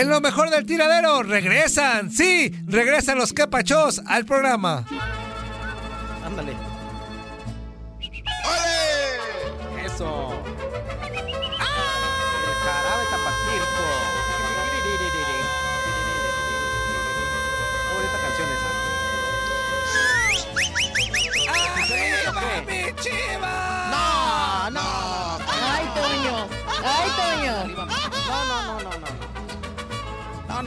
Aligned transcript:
En 0.00 0.08
lo 0.08 0.22
mejor 0.22 0.48
del 0.48 0.64
tiradero, 0.64 1.22
regresan, 1.22 2.10
sí, 2.10 2.50
regresan 2.66 3.18
los 3.18 3.34
capachos 3.34 4.00
al 4.06 4.24
programa. 4.24 4.86
Ándale. 6.24 6.69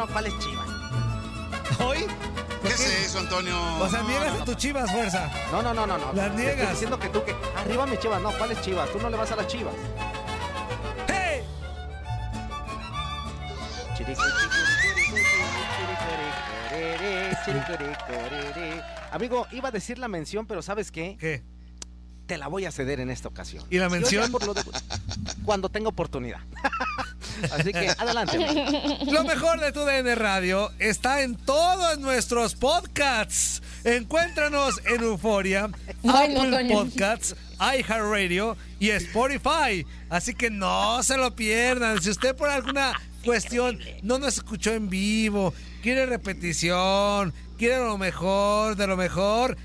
No, 0.04 0.08
no, 0.08 0.12
¿cuál 0.14 0.26
es 0.28 0.38
Chivas? 0.40 0.68
¿Hoy? 1.80 2.06
¿Qué 2.62 2.70
es 2.70 3.06
eso, 3.06 3.20
Antonio? 3.20 3.56
O 3.80 3.90
sea, 3.90 4.02
No, 4.02 4.10
niegas 4.10 4.34
no, 4.36 4.42
a 4.42 4.46
tus 4.46 4.58
chivas, 4.58 4.92
fuerza. 4.92 5.32
No, 5.52 5.62
no, 5.62 5.74
no, 5.74 5.88
no, 5.88 5.98
no. 5.98 6.12
Las 6.14 6.34
niegas. 6.34 6.56
Estoy 6.58 6.72
diciendo 6.72 7.00
que 7.00 7.08
tú 7.10 7.24
que 7.24 7.34
arriba 7.56 7.86
mi 7.86 7.98
Chivas, 7.98 8.22
no, 8.22 8.32
¿cuál 8.34 8.52
es 8.52 8.62
Chivas? 8.62 8.90
Tú 8.92 9.00
no 9.00 9.10
le 9.10 9.16
vas 9.16 9.32
a 9.32 9.38
las 9.38 9.48
Chivas. 9.48 9.74
¡Hey! 11.08 11.42
Amigo, 19.12 19.48
iba 19.52 19.70
a 19.70 19.72
decir 19.72 19.98
la 20.00 20.08
mención, 20.08 20.46
pero 20.46 20.62
¿sabes 20.62 20.92
qué? 20.92 21.18
¿Qué? 21.20 21.44
Te 22.26 22.38
la 22.38 22.48
voy 22.48 22.66
a 22.66 22.72
ceder 22.72 23.00
en 23.00 23.10
esta 23.10 23.28
ocasión. 23.28 23.66
¿Y 23.70 23.78
la 23.78 23.90
mención? 23.90 24.32
por 24.32 24.46
lo 24.46 24.54
de- 24.54 24.64
Cuando 25.46 25.70
tenga 25.70 25.90
oportunidad. 25.90 26.40
Así 27.52 27.72
que 27.72 27.90
adelante. 27.98 28.38
Lo 29.12 29.24
mejor 29.24 29.60
de 29.60 29.72
tu 29.72 29.82
DN 29.82 30.16
Radio 30.16 30.72
está 30.80 31.22
en 31.22 31.36
todos 31.36 32.00
nuestros 32.00 32.56
podcasts. 32.56 33.62
Encuéntranos 33.84 34.80
en 34.86 35.02
Euforia, 35.02 35.70
Apple. 36.08 36.70
Podcasts, 36.72 37.36
iHeartRadio 37.60 38.58
y 38.80 38.90
Spotify. 38.92 39.86
Así 40.10 40.34
que 40.34 40.50
no 40.50 41.04
se 41.04 41.18
lo 41.18 41.36
pierdan. 41.36 42.02
Si 42.02 42.10
usted 42.10 42.36
por 42.36 42.50
alguna 42.50 42.94
cuestión 43.24 43.80
no 44.02 44.20
nos 44.20 44.38
escuchó 44.38 44.74
en 44.74 44.90
vivo, 44.90 45.54
quiere 45.82 46.06
repetición, 46.06 47.34
quiere 47.58 47.78
lo 47.78 47.98
mejor 47.98 48.76
de 48.76 48.88
lo 48.88 48.98
mejor, 48.98 49.58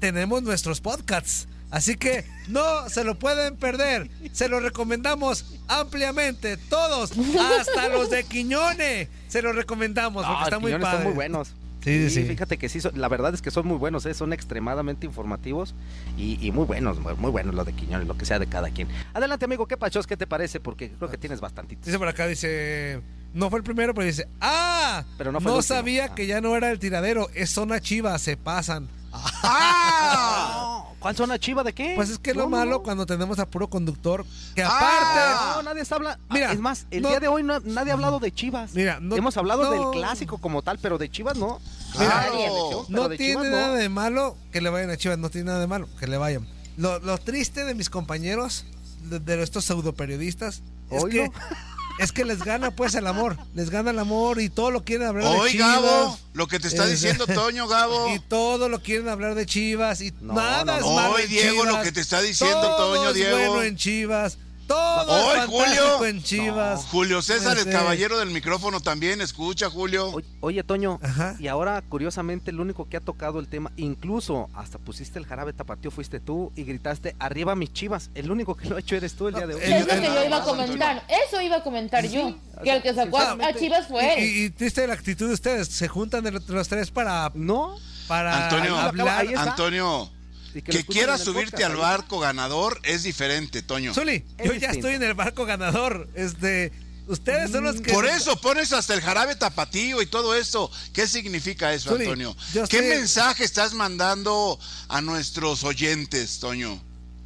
tenemos 0.00 0.42
nuestros 0.42 0.80
podcasts. 0.80 1.48
Así 1.70 1.96
que 1.96 2.24
no 2.48 2.88
se 2.88 3.04
lo 3.04 3.18
pueden 3.18 3.56
perder. 3.56 4.10
Se 4.32 4.48
lo 4.48 4.60
recomendamos 4.60 5.44
ampliamente. 5.68 6.56
Todos, 6.56 7.12
hasta 7.58 7.88
los 7.88 8.10
de 8.10 8.24
Quiñone. 8.24 9.08
Se 9.28 9.42
los 9.42 9.54
recomendamos 9.54 10.24
porque 10.24 10.40
Ah, 10.40 10.44
está 10.44 10.58
muy 10.58 10.70
Quiñones 10.70 10.84
padre. 10.86 10.98
son 10.98 11.06
muy 11.06 11.14
buenos. 11.14 11.48
Sí, 11.84 12.10
sí, 12.10 12.22
sí. 12.22 12.24
Fíjate 12.28 12.58
que 12.58 12.68
sí, 12.68 12.80
la 12.94 13.08
verdad 13.08 13.32
es 13.32 13.40
que 13.40 13.50
son 13.52 13.66
muy 13.66 13.78
buenos, 13.78 14.04
¿eh? 14.04 14.12
son 14.12 14.32
extremadamente 14.32 15.06
informativos 15.06 15.74
y, 16.18 16.44
y 16.44 16.50
muy 16.50 16.64
buenos, 16.66 16.98
muy, 16.98 17.14
muy 17.14 17.30
buenos 17.30 17.54
lo 17.54 17.64
de 17.64 17.72
Quiñones, 17.72 18.06
lo 18.08 18.16
que 18.18 18.26
sea 18.26 18.38
de 18.40 18.46
cada 18.48 18.68
quien. 18.70 18.88
Adelante, 19.14 19.44
amigo, 19.44 19.66
¿qué 19.66 19.76
pachos? 19.76 20.06
¿Qué 20.06 20.16
te 20.16 20.26
parece? 20.26 20.58
Porque 20.60 20.90
creo 20.90 21.08
que 21.08 21.16
tienes 21.18 21.40
bastantitos. 21.40 21.86
Dice 21.86 21.98
por 21.98 22.08
acá, 22.08 22.26
dice. 22.26 23.00
No 23.32 23.48
fue 23.48 23.60
el 23.60 23.62
primero, 23.64 23.94
pero 23.94 24.06
dice. 24.06 24.26
¡Ah! 24.40 25.04
Pero 25.16 25.30
no 25.32 25.40
fue 25.40 25.52
el 25.52 25.58
último. 25.58 25.76
sabía 25.76 26.06
Ah. 26.06 26.14
que 26.14 26.26
ya 26.26 26.40
no 26.40 26.56
era 26.56 26.70
el 26.72 26.78
tiradero. 26.80 27.28
Es 27.34 27.50
zona 27.50 27.80
chiva, 27.80 28.18
se 28.18 28.36
pasan. 28.36 28.88
¡Ah! 29.12 30.84
¿Cuál 30.98 31.14
zona 31.14 31.38
chiva 31.38 31.62
de 31.62 31.72
qué? 31.72 31.92
Pues 31.94 32.10
es 32.10 32.18
que 32.18 32.30
es 32.30 32.36
lo 32.36 32.42
No, 32.44 32.48
malo 32.50 32.70
no. 32.72 32.82
cuando 32.82 33.06
tenemos 33.06 33.38
a 33.38 33.46
puro 33.46 33.70
conductor. 33.70 34.26
Que 34.56 34.62
Ah. 34.64 34.68
aparte. 34.68 35.54
No, 35.56 35.62
nadie 35.62 35.82
está 35.82 35.94
hablando. 35.94 36.22
Mira, 36.30 36.52
es 36.52 36.58
más, 36.58 36.86
el 36.90 37.02
no- 37.02 37.08
día 37.10 37.20
de 37.20 37.28
hoy 37.28 37.44
nadie 37.44 37.92
ha 37.92 37.94
hablado 37.94 38.18
de 38.18 38.32
Chivas. 38.32 38.74
Mira, 38.74 38.98
no- 39.00 39.14
Hemos 39.14 39.36
hablado 39.36 39.70
del 39.70 39.90
clásico 39.92 40.38
como 40.38 40.62
tal, 40.62 40.78
pero 40.80 40.98
de 40.98 41.08
Chivas 41.08 41.36
no. 41.38 41.60
Claro. 41.92 42.84
No 42.88 43.08
tiene 43.10 43.32
Chivas 43.34 43.46
nada 43.48 43.74
de 43.76 43.88
malo 43.88 44.36
que 44.52 44.60
le 44.60 44.70
vayan 44.70 44.90
a 44.90 44.96
Chivas, 44.96 45.18
no 45.18 45.30
tiene 45.30 45.46
nada 45.46 45.60
de 45.60 45.68
malo 45.68 45.88
que 46.00 46.08
le 46.08 46.16
vayan. 46.18 46.46
Lo, 46.76 46.98
lo 46.98 47.16
triste 47.18 47.64
de 47.64 47.74
mis 47.74 47.90
compañeros, 47.90 48.64
de, 49.04 49.20
de 49.20 49.40
estos 49.42 49.64
pseudo 49.64 49.94
periodistas, 49.94 50.62
es 50.90 51.04
que, 51.04 51.30
es 51.98 52.12
que 52.12 52.24
les 52.24 52.42
gana 52.42 52.70
pues 52.70 52.94
el 52.94 53.06
amor, 53.06 53.36
les 53.54 53.70
gana 53.70 53.90
el 53.90 53.98
amor 53.98 54.40
y 54.40 54.48
todo 54.48 54.70
lo 54.70 54.84
quieren 54.84 55.06
hablar 55.08 55.24
de 55.32 55.38
Hoy, 55.38 55.50
Chivas. 55.52 55.82
Gabo, 55.82 56.18
lo 56.32 56.46
que 56.46 56.60
te 56.60 56.68
está 56.68 56.84
Es- 56.84 56.90
diciendo 56.90 57.26
Toño, 57.26 57.66
Gabo. 57.68 58.08
Y 58.14 58.18
todo 58.20 58.68
lo 58.68 58.80
quieren 58.82 59.08
hablar 59.08 59.34
de 59.34 59.46
Chivas 59.46 60.00
y 60.00 60.12
No, 60.20 60.34
nada 60.34 60.64
no, 60.64 60.76
es 60.76 60.82
malo 60.84 61.14
Hoy, 61.14 61.22
en 61.22 61.28
Diego, 61.28 61.64
lo 61.64 61.82
que 61.82 61.92
te 61.92 62.00
está 62.00 62.20
diciendo 62.20 62.60
Todo 62.60 62.94
Toño, 62.94 63.08
es 63.10 63.14
Diego. 63.14 63.36
bueno 63.36 63.62
en 63.62 63.76
Chivas. 63.76 64.38
Todo 64.68 65.26
Hoy, 65.26 65.38
Julio. 65.46 66.04
en 66.04 66.22
Chivas. 66.22 66.84
Julio 66.86 67.22
César, 67.22 67.56
el 67.58 67.70
caballero 67.70 68.18
del 68.18 68.30
micrófono, 68.30 68.80
también 68.80 69.20
escucha, 69.20 69.70
Julio. 69.70 70.10
Oye, 70.12 70.26
oye, 70.40 70.62
Toño, 70.62 71.00
Ajá. 71.02 71.34
y 71.38 71.48
ahora 71.48 71.82
curiosamente 71.88 72.50
el 72.50 72.60
único 72.60 72.88
que 72.88 72.98
ha 72.98 73.00
tocado 73.00 73.40
el 73.40 73.48
tema, 73.48 73.72
incluso 73.76 74.48
hasta 74.54 74.78
pusiste 74.78 75.18
el 75.18 75.24
jarabe 75.26 75.52
tapatío, 75.54 75.90
fuiste 75.90 76.20
tú 76.20 76.52
y 76.54 76.64
gritaste 76.64 77.16
arriba 77.18 77.56
mis 77.56 77.72
chivas. 77.72 78.10
El 78.14 78.30
único 78.30 78.54
que 78.54 78.68
lo 78.68 78.76
ha 78.76 78.80
hecho 78.80 78.94
eres 78.94 79.14
tú 79.14 79.28
el 79.28 79.34
día 79.34 79.46
de 79.46 79.54
hoy. 79.54 79.60
Es 79.64 79.86
lo 79.86 80.00
que 80.00 80.06
yo 80.06 80.24
iba 80.24 80.36
a 80.36 80.42
comentar. 80.44 81.04
Eso 81.26 81.40
iba 81.40 81.56
a 81.56 81.62
comentar 81.62 82.06
yo. 82.06 82.34
Que 82.62 82.70
el 82.70 82.82
que 82.82 82.94
sacó 82.94 83.18
a. 83.18 83.36
Chivas 83.58 83.88
fue 83.88 84.14
él. 84.18 84.24
Y, 84.24 84.44
y 84.44 84.50
triste 84.50 84.86
la 84.86 84.94
actitud 84.94 85.28
de 85.28 85.34
ustedes. 85.34 85.68
Se 85.68 85.88
juntan 85.88 86.24
los 86.46 86.68
tres 86.68 86.90
para, 86.90 87.32
No, 87.34 87.76
para 88.06 88.44
Antonio, 88.44 88.76
hablar. 88.76 89.26
Antonio, 89.36 90.10
y 90.54 90.62
que, 90.62 90.70
escuchen 90.78 90.84
quieras 90.92 91.20
subirte 91.22 91.50
podcast, 91.52 91.70
al 91.72 91.76
barco 91.76 92.18
ganador 92.20 92.80
es 92.84 93.02
diferente, 93.02 93.62
Toño. 93.62 93.94
Zuli, 93.94 94.24
Es 94.38 94.46
yo 94.46 94.54
ya 94.54 94.70
estoy 94.70 94.94
en 94.94 95.02
el 95.02 95.14
barco 95.14 95.44
ganador. 95.46 96.08
Este, 96.14 96.72
ustedes 97.06 97.50
son 97.50 97.64
los 97.64 97.80
que. 97.80 97.92
Por 97.92 98.06
eso 98.06 98.40
pones 98.40 98.72
hasta 98.72 98.94
el 98.94 99.00
jarabe 99.00 99.36
tapatío 99.36 100.00
y 100.02 100.06
todo 100.06 100.34
eso. 100.34 100.70
¿Qué 100.92 101.06
significa 101.06 101.72
eso, 101.74 101.90
Zuli, 101.90 102.04
Antonio? 102.04 102.36
yo 102.54 102.66
¿Qué 102.66 102.78
sé- 102.78 102.88
mensaje 102.88 103.44
estás 103.44 103.74
mandando 103.74 104.58
a 104.88 105.00
nuestros 105.00 105.64
oyentes, 105.64 106.38
Toño? 106.40 106.82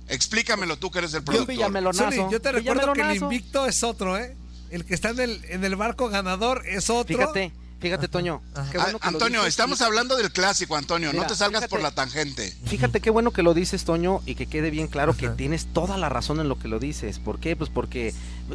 Explícamelo 0.08 0.78
tú 0.78 0.90
que 0.90 0.98
eres 0.98 1.14
el 1.14 1.20
Yo 1.20 1.24
productor. 1.46 1.94
Zuli, 1.94 2.16
yo 2.30 2.40
te 2.40 2.52
recuerdo 2.52 2.92
que 2.92 3.00
el 3.02 3.16
invicto 3.16 3.66
es 3.66 3.82
otro, 3.82 4.18
¿eh? 4.18 4.36
El 4.70 4.84
que 4.84 4.94
está 4.94 5.10
en 5.10 5.20
el, 5.20 5.44
en 5.48 5.64
el 5.64 5.76
barco 5.76 6.08
ganador 6.08 6.62
es 6.66 6.88
otro. 6.90 7.16
Fíjate, 7.16 7.52
fíjate, 7.82 8.08
Toño. 8.08 8.40
qué 8.54 8.78
Ah, 8.78 8.82
bueno 8.84 8.98
que 8.98 9.04
lo 9.10 9.16
Antonio, 9.18 9.38
dices. 9.40 9.50
estamos 9.52 9.80
Y- 9.80 9.84
hablando 9.84 10.16
del 10.16 10.32
clásico, 10.32 10.76
Antonio. 10.76 11.10
Mira, 11.10 11.22
no 11.24 11.28
te 11.28 11.34
salgas 11.36 11.60
fíjate. 11.60 11.70
por 11.70 11.82
la 11.82 11.90
tangente. 11.90 12.56
Fíjate 12.64 13.00
qué 13.00 13.10
bueno 13.10 13.32
que 13.32 13.42
lo 13.42 13.52
dices, 13.52 13.84
Toño, 13.84 14.20
y 14.24 14.34
que 14.36 14.46
quede 14.46 14.70
bien 14.70 14.86
claro 14.86 15.14
que 15.16 15.28
tienes 15.28 15.66
toda 15.66 15.98
la 15.98 16.08
razón 16.08 16.40
en 16.40 16.48
lo 16.48 16.58
que 16.58 16.68
lo 16.68 16.78
dices. 16.78 17.18
¿Por 17.18 17.38
qué? 17.40 17.56
Pues 17.56 17.68
porque 17.68 18.14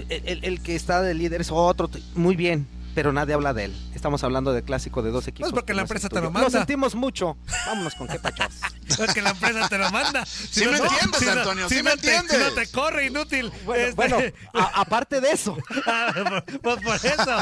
el, 0.10 0.24
el- 0.26 0.44
el 0.46 0.62
que 0.62 0.76
está 0.76 1.02
de 1.02 1.14
líder 1.14 1.42
es 1.42 1.50
otro. 1.52 1.90
Muy 2.16 2.36
bien, 2.36 2.66
pero 2.98 3.14
nadie 3.14 3.36
habla 3.36 3.54
de 3.54 3.66
él. 3.66 3.76
Estamos 3.94 4.24
hablando 4.24 4.54
del 4.54 4.64
clásico 4.64 5.04
de 5.04 5.12
dos 5.12 5.28
equipos. 5.28 5.52
Pues 5.52 5.54
porque 5.54 5.68
que 5.68 5.74
la 5.76 5.82
no 5.82 5.84
empresa 5.84 6.10
te 6.10 6.16
lo 6.20 6.32
manda. 6.32 6.48
Lo 6.48 6.50
sentimos 6.50 6.96
mucho. 6.96 7.38
Vámonos 7.68 7.94
con 7.94 8.08
qué 8.08 8.18
pachos. 8.18 8.56
Porque 8.98 9.22
la 9.22 9.30
empresa 9.30 9.70
te 9.70 9.78
lo 9.78 9.92
manda. 9.92 10.26
Sí 10.26 10.66
me 10.66 10.78
entiendes, 10.78 11.28
Antonio, 11.28 11.70
sí 11.70 11.76
me 11.76 11.84
no 11.84 11.90
te- 11.90 12.16
entiendes. 12.16 12.38
si 12.38 12.44
no 12.44 12.52
te 12.54 12.68
corre, 12.72 13.06
inútil. 13.06 13.52
Bueno, 13.66 13.84
Este- 13.84 13.96
bueno 13.96 14.18
a- 14.56 14.82
aparte 14.82 15.22
de 15.22 15.30
eso. 15.30 15.56
Ah, 15.86 16.44
pues 16.64 16.78
por 16.82 16.96
eso. 16.96 17.38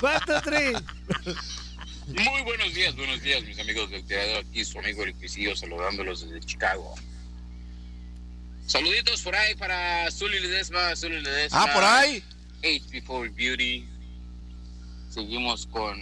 ¿Cuánto, 0.00 0.40
Tri? 0.42 0.72
Muy 2.08 2.42
buenos 2.42 2.74
días, 2.74 2.96
buenos 2.96 3.22
días, 3.22 3.44
mis 3.44 3.60
amigos 3.60 3.88
del 3.90 4.04
tirador. 4.04 4.44
Aquí 4.50 4.64
su 4.64 4.80
amigo 4.80 5.04
el 5.04 5.14
Cuisillo 5.14 5.54
saludándolos 5.54 6.28
desde 6.28 6.40
Chicago. 6.44 6.92
Saluditos 8.66 9.22
por 9.22 9.36
ahí 9.36 9.54
para 9.54 10.10
Zully 10.10 10.40
Ledesma, 10.40 10.96
Zully 10.96 11.20
Ledesma. 11.20 11.62
Ah, 11.62 11.72
por 11.72 11.84
ahí. 11.84 12.24
Age 12.64 12.82
Before 12.90 13.28
Beauty. 13.28 13.88
Seguimos 15.18 15.66
con 15.66 15.98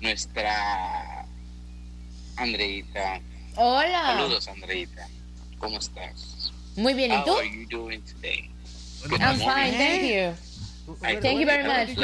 nuestra 0.00 1.24
Andreita. 2.34 3.20
Hola. 3.54 4.02
Saludos, 4.04 4.48
Andreita. 4.48 5.06
¿Cómo 5.58 5.78
estás? 5.78 6.52
Muy 6.74 6.94
bien, 6.94 7.12
¿y 7.12 7.14
How 7.14 7.24
tú? 7.24 7.36
are 7.36 7.48
you 7.48 7.68
doing 7.68 8.02
today? 8.02 8.50
I'm 9.20 9.38
fine, 9.38 9.70
thank 9.78 10.02
you. 10.02 10.34
Thank 11.20 11.38
you 11.38 11.46
very 11.46 11.62
much. 11.62 11.94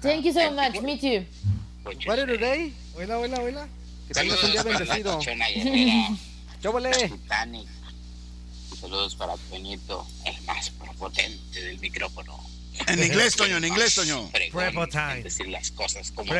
Thank 0.00 0.24
you 0.24 0.32
so 0.32 0.50
much, 0.52 0.80
me 0.80 0.96
too. 0.98 1.26
What 2.06 2.18
are 2.18 2.26
today? 2.26 2.72
Hola, 2.96 3.18
hola, 3.18 3.38
hola. 3.38 3.68
Que 4.08 4.14
tengas 4.14 4.42
un 4.42 4.52
día 4.52 4.62
bendecido. 4.62 5.20
Chóvale. 6.62 6.92
Titanic. 7.10 7.68
Saludos 8.80 9.16
para 9.16 9.36
Toñito, 9.36 10.06
el 10.24 10.40
más 10.46 10.70
prepotente 10.70 11.62
del 11.62 11.78
micrófono. 11.78 12.55
En 12.86 13.02
inglés, 13.02 13.34
Toño, 13.34 13.56
en 13.56 13.64
inglés, 13.64 13.94
Toño. 13.94 14.30
En 14.32 15.22
decir 15.22 15.48
las 15.48 15.70
cosas 15.72 16.12
como. 16.12 16.32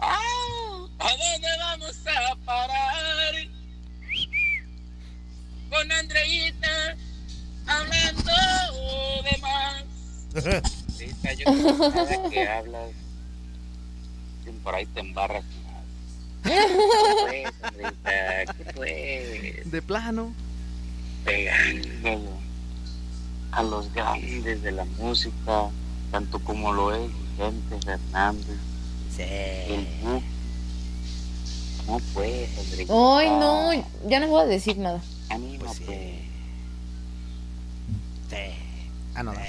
Ah, 0.00 0.86
¿A 1.00 1.16
dónde 1.16 1.48
vamos 1.58 1.96
a 2.06 2.36
parar? 2.44 3.34
Con 5.70 5.90
Andreita 5.90 6.96
hablando 7.66 8.32
de 9.24 9.38
más. 9.38 9.84
Andreita, 11.00 11.32
yo 11.32 11.46
que 12.30 12.48
hablas, 12.48 12.92
por 14.62 14.74
ahí 14.74 14.86
te 14.86 15.00
embarras 15.00 15.44
más. 16.44 16.52
pues, 17.26 17.46
Andreita? 17.62 18.54
¿Qué 18.54 18.64
pues? 18.74 19.70
De 19.70 19.82
plano. 19.82 20.32
A 23.50 23.62
los 23.62 23.92
grandes 23.92 24.62
de 24.62 24.72
la 24.72 24.84
música, 24.84 25.68
tanto 26.10 26.38
como 26.40 26.72
lo 26.72 26.94
es 26.94 27.10
Vicente 27.12 27.78
Fernández, 27.84 28.56
el 29.18 29.86
Buki. 30.02 30.24
No 31.86 32.00
pues, 32.14 32.58
Andreita. 32.58 32.92
Ay, 32.92 33.30
no, 33.30 33.72
ya 34.08 34.20
no 34.20 34.28
voy 34.28 34.42
a 34.42 34.46
decir 34.46 34.78
nada. 34.78 35.00
Anímate. 35.30 36.24
Ah, 39.14 39.22
no, 39.22 39.32
no. 39.32 39.40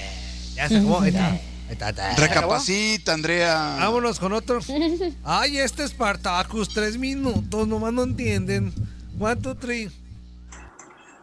Ya 0.55 0.67
se 0.67 0.77
acabó. 0.77 1.03
Está. 1.03 1.39
Recapacita, 1.69 3.13
Andrea. 3.13 3.77
Vámonos 3.79 4.19
con 4.19 4.33
otro. 4.33 4.59
Ay, 5.23 5.59
este 5.59 5.87
Spartacus, 5.87 6.69
tres 6.69 6.97
minutos, 6.97 7.67
nomás 7.67 7.93
no 7.93 8.03
entienden. 8.03 8.73
One, 9.19 9.35
two, 9.41 9.55
three. 9.55 9.89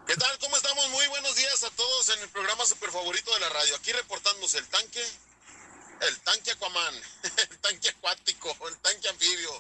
¿Qué 0.06 0.14
tal? 0.14 0.38
¿Cómo 0.38 0.56
estamos? 0.56 0.88
Muy 0.90 1.06
buenos 1.08 1.34
días 1.34 1.64
a 1.64 1.70
todos 1.70 2.10
en 2.16 2.22
el 2.22 2.28
programa 2.28 2.64
super 2.64 2.90
favorito 2.90 3.34
de 3.34 3.40
la 3.40 3.48
radio. 3.48 3.74
Aquí 3.74 3.90
reportándose 3.90 4.58
el 4.58 4.66
tanque, 4.68 5.02
el 6.08 6.20
tanque 6.20 6.52
Aquaman, 6.52 6.94
el 7.50 7.58
tanque 7.58 7.88
acuático, 7.88 8.56
el 8.68 8.76
tanque 8.78 9.08
anfibio. 9.08 9.50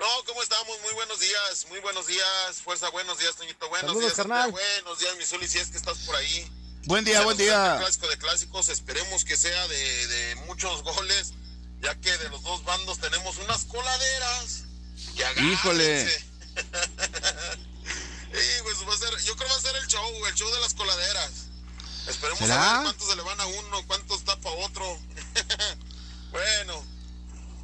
No, 0.00 0.06
¿cómo 0.26 0.42
estamos? 0.42 0.80
Muy 0.82 0.94
buenos 0.94 1.20
días, 1.20 1.66
muy 1.68 1.80
buenos 1.80 2.06
días. 2.06 2.62
Fuerza, 2.64 2.88
buenos 2.90 3.18
días, 3.18 3.36
Toñito. 3.36 3.68
Buenos 3.68 3.88
Saludos, 3.90 4.06
días, 4.06 4.14
carnal. 4.14 4.50
Buenos 4.50 4.98
días, 4.98 5.16
mi 5.18 5.24
Zuli, 5.24 5.46
si 5.46 5.58
es 5.58 5.68
que 5.68 5.76
estás 5.76 5.98
por 5.98 6.16
ahí. 6.16 6.50
Buen 6.86 7.04
día, 7.04 7.22
buen 7.22 7.36
día. 7.38 7.76
clásico 7.78 8.08
de 8.08 8.18
clásicos, 8.18 8.68
esperemos 8.68 9.24
que 9.24 9.36
sea 9.36 9.68
de, 9.68 10.06
de 10.06 10.34
muchos 10.46 10.82
goles, 10.82 11.32
ya 11.80 11.94
que 11.94 12.16
de 12.18 12.28
los 12.28 12.42
dos 12.42 12.62
bandos 12.64 12.98
tenemos 12.98 13.38
unas 13.38 13.64
coladeras. 13.64 14.64
Que. 15.16 15.42
Híjole. 15.42 16.08
Sí, 18.34 18.62
pues 18.64 18.76
va 18.88 18.92
a 18.92 18.98
ser, 18.98 19.16
yo 19.22 19.36
creo 19.36 19.46
que 19.46 19.54
va 19.54 19.58
a 19.60 19.62
ser 19.62 19.76
el 19.76 19.86
show, 19.86 20.26
el 20.26 20.34
show 20.34 20.50
de 20.52 20.60
las 20.60 20.74
coladeras. 20.74 21.30
Esperemos 22.08 22.40
¿Será? 22.40 22.68
a 22.68 22.72
ver 22.74 22.82
cuántos 22.82 23.08
se 23.08 23.14
le 23.14 23.22
van 23.22 23.40
a 23.40 23.46
uno, 23.46 23.86
cuántos 23.86 24.24
tapa 24.24 24.50
otro. 24.50 24.84
bueno, 26.32 26.84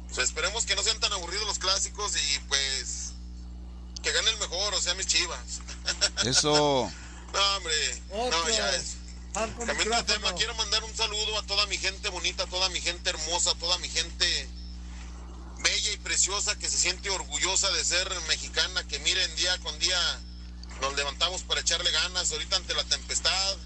pues 0.07 0.19
esperemos 0.19 0.65
que 0.65 0.77
no 0.77 0.83
sean 0.83 0.97
tan 1.01 1.11
aburridos 1.11 1.45
los 1.45 1.59
clásicos 1.59 2.13
y 2.15 2.39
pues 2.47 3.11
que 4.01 4.13
gane 4.13 4.29
el 4.29 4.37
mejor, 4.37 4.73
o 4.73 4.81
sea, 4.81 4.93
mis 4.93 5.07
chivas. 5.07 5.59
Eso. 6.23 6.89
No, 7.33 7.55
hombre, 7.57 8.01
no, 8.09 8.49
ya 8.49 8.69
es. 8.71 8.95
Cambiando 9.33 9.95
de 9.95 10.03
tema, 10.03 10.35
quiero 10.35 10.53
mandar 10.55 10.83
un 10.83 10.95
saludo 10.95 11.39
a 11.39 11.43
toda 11.43 11.65
mi 11.67 11.77
gente 11.77 12.09
bonita, 12.09 12.43
a 12.43 12.47
toda 12.47 12.67
mi 12.69 12.81
gente 12.81 13.09
hermosa, 13.09 13.51
a 13.51 13.55
toda 13.55 13.77
mi 13.77 13.87
gente 13.87 14.49
bella 15.59 15.91
y 15.91 15.97
preciosa 15.97 16.57
que 16.57 16.69
se 16.69 16.77
siente 16.77 17.09
orgullosa 17.09 17.69
de 17.71 17.85
ser 17.85 18.09
mexicana, 18.27 18.85
que 18.87 18.99
miren 18.99 19.35
día 19.37 19.57
con 19.59 19.77
día 19.79 20.19
nos 20.81 20.95
levantamos 20.95 21.43
para 21.43 21.61
echarle 21.61 21.91
ganas 21.91 22.31
ahorita 22.31 22.57
ante 22.57 22.73
la 22.73 22.83
tempestad. 22.83 23.57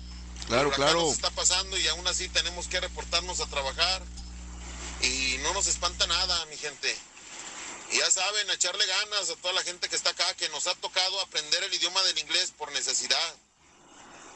Claro, 0.48 0.72
claro. 0.72 1.02
nos 1.02 1.14
está 1.14 1.32
pasando 1.32 1.78
y 1.78 1.88
aún 1.88 2.06
así 2.08 2.30
tenemos 2.30 2.68
que 2.68 2.80
reportarnos 2.80 3.40
a 3.40 3.48
trabajar 3.48 4.04
y 5.02 5.38
no 5.42 5.54
nos 5.54 5.66
espanta 5.66 6.06
nada, 6.06 6.46
mi 6.48 6.58
gente. 6.58 6.96
Y 7.92 7.98
ya 7.98 8.12
saben, 8.12 8.50
a 8.50 8.54
echarle 8.54 8.86
ganas 8.86 9.30
a 9.32 9.36
toda 9.38 9.54
la 9.54 9.64
gente 9.64 9.90
que 9.90 9.96
está 9.96 10.12
acá, 10.12 10.32
que 10.36 10.50
nos 10.50 10.68
ha 10.68 10.76
tocado 10.76 11.22
aprender 11.22 11.64
el 11.64 11.74
idioma 11.74 12.02
del 12.04 12.20
inglés 12.20 12.54
por 12.56 12.72
necesidad 12.72 13.36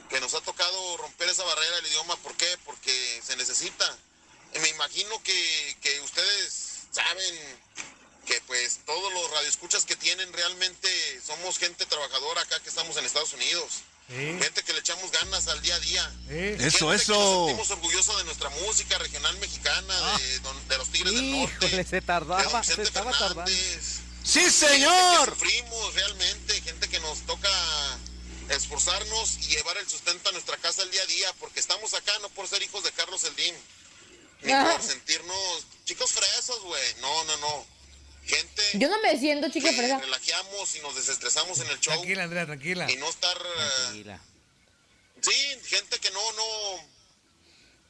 que 0.09 0.19
nos 0.19 0.33
ha 0.33 0.41
tocado 0.41 0.97
romper 0.97 1.29
esa 1.29 1.44
barrera 1.44 1.75
del 1.77 1.88
idioma. 1.88 2.15
¿Por 2.17 2.35
qué? 2.35 2.47
Porque 2.65 3.21
se 3.25 3.35
necesita. 3.35 3.97
Y 4.56 4.59
me 4.59 4.69
imagino 4.69 5.21
que, 5.23 5.77
que 5.81 6.00
ustedes 6.01 6.79
saben 6.91 7.59
que 8.25 8.41
pues 8.47 8.79
todos 8.85 9.13
los 9.13 9.31
radioescuchas 9.31 9.85
que 9.85 9.95
tienen 9.95 10.31
realmente 10.33 10.89
somos 11.25 11.57
gente 11.57 11.85
trabajadora 11.85 12.41
acá 12.41 12.59
que 12.59 12.69
estamos 12.69 12.95
en 12.97 13.06
Estados 13.06 13.33
Unidos. 13.33 13.81
Sí, 14.07 14.15
Gente 14.41 14.63
que 14.63 14.73
le 14.73 14.79
echamos 14.79 15.11
ganas 15.11 15.47
al 15.47 15.61
día 15.61 15.75
a 15.75 15.79
día. 15.79 16.11
sí. 16.27 16.35
Eso, 16.65 16.89
Gente 16.89 17.03
eso. 17.03 17.13
Que 17.13 17.19
nos 17.19 17.45
sentimos 17.67 17.69
orgullosos 17.71 18.17
de 18.17 18.23
nuestra 18.23 18.50
música 18.50 18.97
regional 18.97 19.38
mexicana, 19.38 20.17
de, 20.17 20.39
don- 20.39 20.67
de 20.67 20.77
los 20.79 20.89
Tigres 20.89 21.13
del 21.13 21.31
Norte. 21.31 21.65
Híjole, 21.67 21.83
se 21.83 21.95
de 21.97 22.01
tardaba, 22.01 22.44
don 22.51 22.63
se 22.63 22.81
estaba 22.81 23.11
tardando. 23.11 23.51
¡Sí, 24.23 24.39
que 24.44 24.51
señor! 24.51 25.29
sufrimos 25.29 25.94
realmente, 25.94 26.59
gente 26.61 26.88
que 26.89 27.00
nos 27.01 27.19
toca 27.21 27.50
esforzarnos 28.56 29.38
y 29.38 29.48
llevar 29.48 29.78
el 29.78 29.90
sustento 29.90 30.30
a 30.30 30.31
nuestra 30.31 30.57
casa 30.57 30.84
el 30.84 30.92
día 30.92 31.01
a 31.01 31.06
día, 31.06 31.34
porque 31.40 31.60
estamos 31.60 31.94
acá 31.94 32.18
no 32.19 32.30
por 32.30 32.48
ser 32.48 32.62
hijos 32.63 32.84
de 32.84 32.92
Carlos 32.92 33.24
Eldín, 33.24 33.56
ni 34.42 34.51
por 34.54 34.81
sentirnos 34.81 35.66
chicos 35.86 36.12
fresos, 36.12 36.62
güey. 36.63 36.94
No, 37.01 37.24
no, 37.25 37.38
no. 37.38 37.66
Gente 38.25 38.62
Yo 38.74 38.90
no 38.90 39.01
me 39.01 39.18
siento 39.19 39.50
chica 39.50 39.72
fresa. 39.74 39.98
relajamos 40.00 40.75
y 40.75 40.80
nos 40.81 40.96
desestresamos 40.96 41.60
en 41.60 41.68
el 41.69 41.80
show 41.80 41.94
Tranquila, 41.96 42.24
Andrea, 42.24 42.46
tranquila. 42.46 42.92
y 42.92 42.96
no 42.98 43.10
estar... 43.10 43.36
eh, 43.38 43.69
Tranquila. 43.84 44.22
Sí, 45.22 45.60
gente 45.66 46.00
que 46.00 46.12
no, 46.12 46.31
no, 46.34 46.90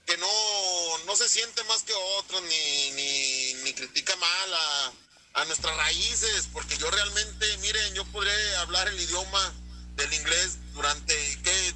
que 0.06 0.18
no, 0.18 0.98
no 1.06 1.16
se 1.16 1.28
siente 1.30 1.64
más 1.66 1.84
que 1.84 1.94
otros, 1.94 2.42
ni, 2.44 2.92
ni, 2.92 3.54
ni 3.66 3.74
critica 3.74 4.16
mal 4.16 4.54
a, 4.54 4.94
a 5.42 5.46
nuestras 5.46 5.76
raíces, 5.76 6.48
porque 6.54 6.78
yo 6.78 6.90
realmente, 6.90 7.58
miren, 7.58 7.94
yo 7.94 8.06
podré 8.06 8.56
hablar 8.58 8.88
el 8.88 9.00
idioma 9.00 9.54
del 10.00 10.14
inglés 10.14 10.58
durante, 10.74 11.14
¿qué? 11.44 11.76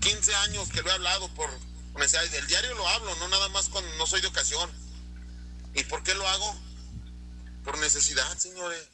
15 0.00 0.34
años 0.36 0.68
que 0.68 0.80
lo 0.82 0.90
he 0.90 0.92
hablado 0.92 1.28
por 1.34 1.50
necesidad. 1.96 2.24
Del 2.30 2.46
diario 2.46 2.74
lo 2.74 2.86
hablo, 2.88 3.14
no 3.16 3.28
nada 3.28 3.48
más 3.48 3.68
cuando 3.68 3.92
no 3.96 4.06
soy 4.06 4.20
de 4.20 4.28
ocasión. 4.28 4.70
¿Y 5.74 5.82
por 5.84 6.02
qué 6.04 6.14
lo 6.14 6.26
hago? 6.28 6.56
Por 7.64 7.78
necesidad, 7.78 8.36
señores. 8.38 8.86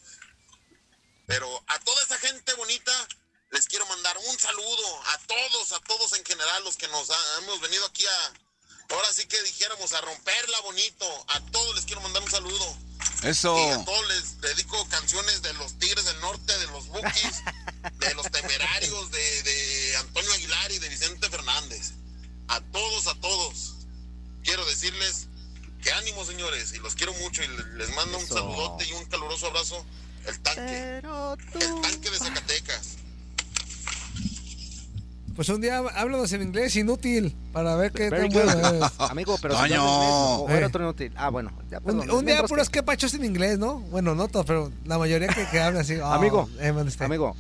Pero 1.27 1.63
a 1.67 1.79
toda 1.81 2.03
esa 2.03 2.19
gente 2.19 2.55
bonita 2.55 2.93
les 3.51 3.67
quiero 3.67 3.87
mandar 3.87 4.17
un 4.19 4.39
saludo 4.39 5.03
a 5.09 5.19
todos, 5.27 5.73
a 5.73 5.81
todos 5.81 6.13
en 6.15 6.25
general, 6.25 6.65
los 6.65 6.77
que 6.77 6.89
nos 6.89 7.11
ha- 7.11 7.39
hemos 7.43 7.61
venido 7.61 7.85
aquí 7.87 8.05
a, 8.07 8.33
ahora 8.95 9.13
sí 9.13 9.27
que 9.27 9.43
dijéramos, 9.43 9.93
a 9.93 10.01
romperla 10.03 10.61
bonito. 10.61 11.25
A 11.29 11.41
todos 11.51 11.75
les 11.77 11.85
quiero 11.85 12.01
mandar 12.03 12.23
un 12.23 12.31
saludo. 12.31 12.77
Eso. 13.23 13.57
Y 13.59 13.71
a 13.71 13.85
todos 13.85 14.07
les 14.09 14.41
dedico 14.41 14.87
canciones 14.89 15.43
de 15.43 15.53
los 15.55 15.79
Tigres 15.79 16.05
del 16.05 16.21
Norte, 16.21 16.57
de 16.59 16.67
los 16.69 16.87
Bukis, 16.87 17.43
de 18.09 18.15
los 18.15 18.31
Temerarios, 18.31 19.11
de, 19.11 19.43
de 19.43 19.97
Antonio 19.97 20.33
Aguilar 20.33 20.73
y 20.73 20.79
de 20.79 20.89
Vicente 20.89 21.29
Fernández. 21.29 21.93
A 22.49 22.61
todos, 22.61 23.07
a 23.07 23.15
todos. 23.21 23.75
Quiero 24.43 24.65
decirles 24.67 25.29
que 25.83 25.93
ánimo, 25.93 26.25
señores, 26.25 26.73
y 26.75 26.79
los 26.79 26.95
quiero 26.95 27.13
mucho 27.15 27.43
y 27.43 27.49
le- 27.49 27.75
les 27.77 27.95
mando 27.95 28.19
un 28.19 28.27
saludote 28.27 28.87
y 28.89 28.93
un 28.93 29.05
caluroso 29.07 29.47
abrazo. 29.49 29.85
El 30.27 30.39
tanque, 30.41 30.99
el 30.99 31.81
tanque 31.83 32.11
de 32.11 32.19
Zacatecas. 32.19 32.97
Pues 35.37 35.49
un 35.51 35.61
día 35.61 35.79
háblanos 35.79 36.33
en 36.33 36.43
inglés 36.43 36.75
inútil 36.75 37.33
para 37.53 37.77
ver 37.77 37.93
qué 37.93 38.11
Very 38.11 38.29
tan 38.29 38.43
bueno 38.57 38.69
eres. 38.71 38.91
Amigo, 38.99 39.39
pero 39.41 39.55
si 39.55 39.71
no 39.73 40.45
inglés, 40.45 40.51
Eh. 40.51 40.59
era 40.59 40.67
otro 40.67 40.83
inútil. 40.83 41.13
Ah, 41.17 41.29
bueno. 41.31 41.53
Ya, 41.71 41.79
Un, 41.85 42.11
un 42.11 42.25
día 42.27 42.43
puros 42.43 42.69
que- 42.69 42.81
que 42.81 42.83
pachos 42.83 43.15
en 43.15 43.25
inglés, 43.25 43.57
¿no? 43.57 43.79
Bueno, 43.79 44.17
no 44.17 44.27
todos, 44.27 44.45
pero 44.47 44.73
la 44.85 44.99
mayoría 44.99 45.29
que, 45.29 45.47
que 45.49 45.61
hablan 45.61 45.83
así. 45.83 45.95
oh, 45.97 46.07
Amigo, 46.13 46.49
eh. 46.59 46.75
Amigo, 46.99 47.37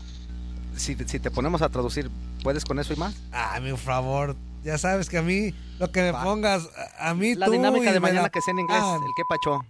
si, 0.78 0.96
si 1.06 1.18
te 1.18 1.30
ponemos 1.30 1.62
a 1.62 1.68
traducir, 1.68 2.10
¿puedes 2.42 2.64
con 2.64 2.78
eso 2.78 2.92
y 2.92 2.96
más? 2.96 3.14
Ah, 3.32 3.58
mi 3.60 3.76
favor. 3.76 4.36
Ya 4.64 4.76
sabes 4.78 5.08
que 5.08 5.18
a 5.18 5.22
mí, 5.22 5.54
lo 5.78 5.90
que 5.92 6.02
me 6.02 6.12
Va. 6.12 6.24
pongas, 6.24 6.68
a 6.98 7.10
a 7.10 7.14
mí 7.14 7.34
La 7.34 7.46
tú 7.46 7.52
dinámica 7.52 7.92
de 7.92 8.00
mañana 8.00 8.22
la- 8.22 8.30
que 8.30 8.40
sea 8.40 8.52
en 8.52 8.58
inglés, 8.60 8.80
Ah, 8.82 8.96
el 8.96 9.10
que 9.16 9.22
pacho. 9.28 9.64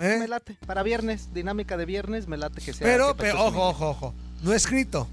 ¿eh? 0.00 0.16
Me 0.20 0.28
late. 0.28 0.56
Para 0.66 0.82
viernes, 0.82 1.32
dinámica 1.34 1.76
de 1.76 1.84
viernes, 1.86 2.26
me 2.26 2.36
late 2.36 2.60
que 2.60 2.72
sea. 2.72 2.86
Pero, 2.86 3.14
qué 3.16 3.22
pero, 3.24 3.44
ojo, 3.46 3.68
ojo, 3.68 3.88
ojo. 3.90 4.14
No 4.42 4.52
escrito. 4.52 5.06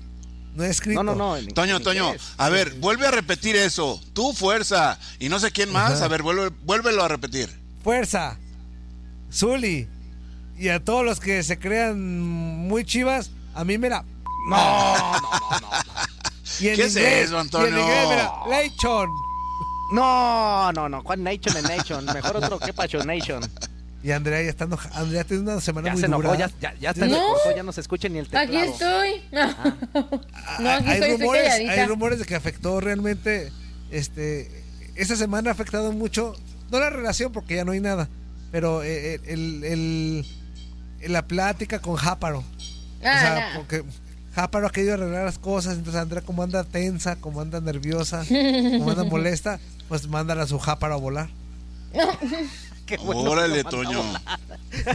No 0.56 0.63
escrito. 0.63 1.04
No, 1.04 1.13
no, 1.13 1.16
no. 1.16 1.38
en- 1.38 1.48
Toño, 1.54 1.77
en 1.77 1.84
Toño, 1.84 2.12
a 2.38 2.50
ver, 2.50 2.74
vuelve 2.75 3.06
a 3.06 3.12
repetir 3.12 3.56
eso. 3.56 4.01
Tu 4.13 4.34
fuerza. 4.34 4.98
Y 5.20 5.30
no 5.30 5.39
sé 5.39 5.51
quién 5.51 5.72
más. 5.72 5.94
Ajá. 5.94 6.06
A 6.06 6.08
ver, 6.08 6.24
vuelve, 6.24 6.50
vuélvelo 6.63 7.04
a 7.04 7.08
repetir. 7.08 7.50
Fuerza. 7.84 8.38
Zuli. 9.32 9.88
Y 10.58 10.70
a 10.70 10.84
todos 10.84 11.06
los 11.06 11.20
que 11.20 11.44
se 11.44 11.60
crean 11.60 12.20
muy 12.22 12.84
chivas, 12.86 13.30
a 13.54 13.63
mí 13.63 13.77
me 13.77 13.89
la. 13.89 14.04
No, 14.48 14.96
no, 14.98 15.22
no, 15.22 15.60
no. 15.62 15.68
Y 16.60 16.63
¿Qué 16.63 16.72
es 16.86 16.96
inglés, 16.96 17.25
eso, 17.25 17.34
Y 17.34 17.36
en 17.36 17.42
Antonio? 17.42 17.80
inglés, 17.80 18.08
mira, 18.10 18.32
Leichon. 18.50 19.10
No, 19.94 20.72
no, 20.74 20.89
no. 20.89 21.04
¿Cuál 21.04 21.24
Nation 21.24 21.56
en 21.56 21.63
Nation? 21.63 22.06
Mejor 22.06 22.38
otro 22.38 22.58
que 22.60 22.74
Pacho 22.74 23.04
Nation. 23.04 23.42
Y 24.04 24.12
Andrea 24.12 24.42
ya 24.42 24.50
está 24.50 24.66
enoja- 24.66 24.89
Andrea 24.94 25.24
tiene 25.24 25.44
una 25.44 25.62
semana 25.62 25.88
Ya 25.88 25.92
muy 25.94 26.00
se 26.01 26.06
enojó, 26.08 26.24
dura. 26.24 26.36
ya, 26.38 26.51
ya, 26.60 26.74
ya 26.80 26.94
se 26.94 27.01
No. 27.08 27.16
recortó, 27.16 27.56
ya 27.56 27.63
no 27.63 27.72
se 27.72 27.82
escucha 27.82 28.10
ni 28.10 28.18
el 28.20 28.25
teclado. 28.27 28.48
Aquí 28.48 28.58
estoy. 28.58 29.22
No, 29.32 29.46
no 30.60 30.70
aquí 30.72 30.88
hay 30.89 30.94
estoy, 30.94 30.94
estoy 30.94 31.18
rumores, 31.18 31.44
calladita. 31.44 31.72
hay 31.74 31.86
rumores 31.86 32.20
de 32.20 32.25
que 32.25 32.36
afectó 32.36 32.80
realmente, 32.80 33.51
este, 33.92 34.63
esa 34.96 35.16
semana 35.16 35.50
ha 35.50 35.54
afectado 35.54 35.92
mucho, 35.92 36.34
no 36.72 36.80
la 36.80 36.89
relación 36.89 37.32
porque 37.32 37.56
ya 37.56 37.66
no 37.66 37.72
hay 37.74 37.80
nada, 37.82 38.08
pero 38.51 38.82
eh, 38.84 39.16
eh, 39.16 39.22
el, 39.27 39.63
el- 39.63 40.25
el- 41.01 41.12
la 41.13 41.27
plática 41.27 41.80
con 41.80 41.96
Jáparo. 41.96 42.39
o 42.39 43.01
sea, 43.01 43.38
Ah, 43.38 43.54
no. 43.54 43.60
porque 43.60 43.84
Jáparo 44.38 44.67
ha 44.67 44.70
querido 44.70 44.94
arreglar 44.94 45.25
las 45.25 45.39
cosas, 45.39 45.79
entonces 45.79 46.00
Andrea 46.00 46.22
como 46.22 46.44
anda 46.44 46.63
tensa, 46.63 47.15
como 47.15 47.41
anda 47.41 47.60
nerviosa, 47.60 48.24
como 48.24 48.91
anda 48.91 49.03
molesta, 49.10 49.60
pues 49.89 50.08
mandan 50.08 50.39
a 50.39 50.46
su 50.46 50.60
Jáparo 50.60 50.94
a 50.94 50.98
volar. 50.98 51.29
Qué 52.86 52.98
bueno 52.98 53.32
Órale, 53.32 53.63
Toño. 53.63 54.00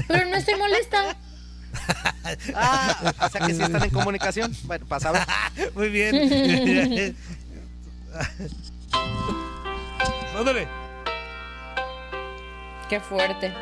Pero 0.07 0.31
no 0.31 0.37
estoy 0.37 0.55
molesta. 0.55 1.17
Ah, 2.55 3.15
o 3.21 3.29
sea 3.31 3.47
que 3.47 3.55
sí 3.55 3.63
están 3.63 3.83
en 3.83 3.91
comunicación. 3.91 4.55
Bueno, 4.65 4.87
pasaba. 4.87 5.27
Muy 5.75 5.89
bien. 5.89 7.17
Mándale. 10.35 10.69
Qué 12.89 13.01
fuerte. 13.01 13.53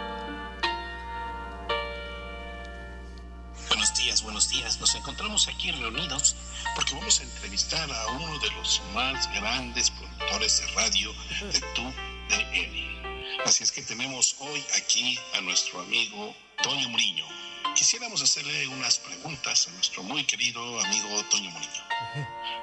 Encontramos 5.10 5.48
aquí 5.48 5.72
reunidos 5.72 6.36
porque 6.76 6.94
vamos 6.94 7.18
a 7.18 7.24
entrevistar 7.24 7.90
a 7.90 8.06
uno 8.12 8.38
de 8.38 8.48
los 8.52 8.80
más 8.94 9.26
grandes 9.34 9.90
productores 9.90 10.60
de 10.60 10.66
radio 10.68 11.12
de 11.52 11.60
tu 11.74 11.82
DN. 12.28 13.42
Así 13.44 13.64
es 13.64 13.72
que 13.72 13.82
tenemos 13.82 14.36
hoy 14.38 14.64
aquí 14.76 15.18
a 15.34 15.40
nuestro 15.40 15.80
amigo 15.80 16.32
Toño 16.62 16.88
Muriño. 16.90 17.26
Quisiéramos 17.74 18.22
hacerle 18.22 18.68
unas 18.68 18.98
preguntas 18.98 19.66
a 19.66 19.72
nuestro 19.72 20.04
muy 20.04 20.22
querido 20.22 20.80
amigo 20.80 21.24
Toño 21.24 21.50
Muriño. 21.50 21.82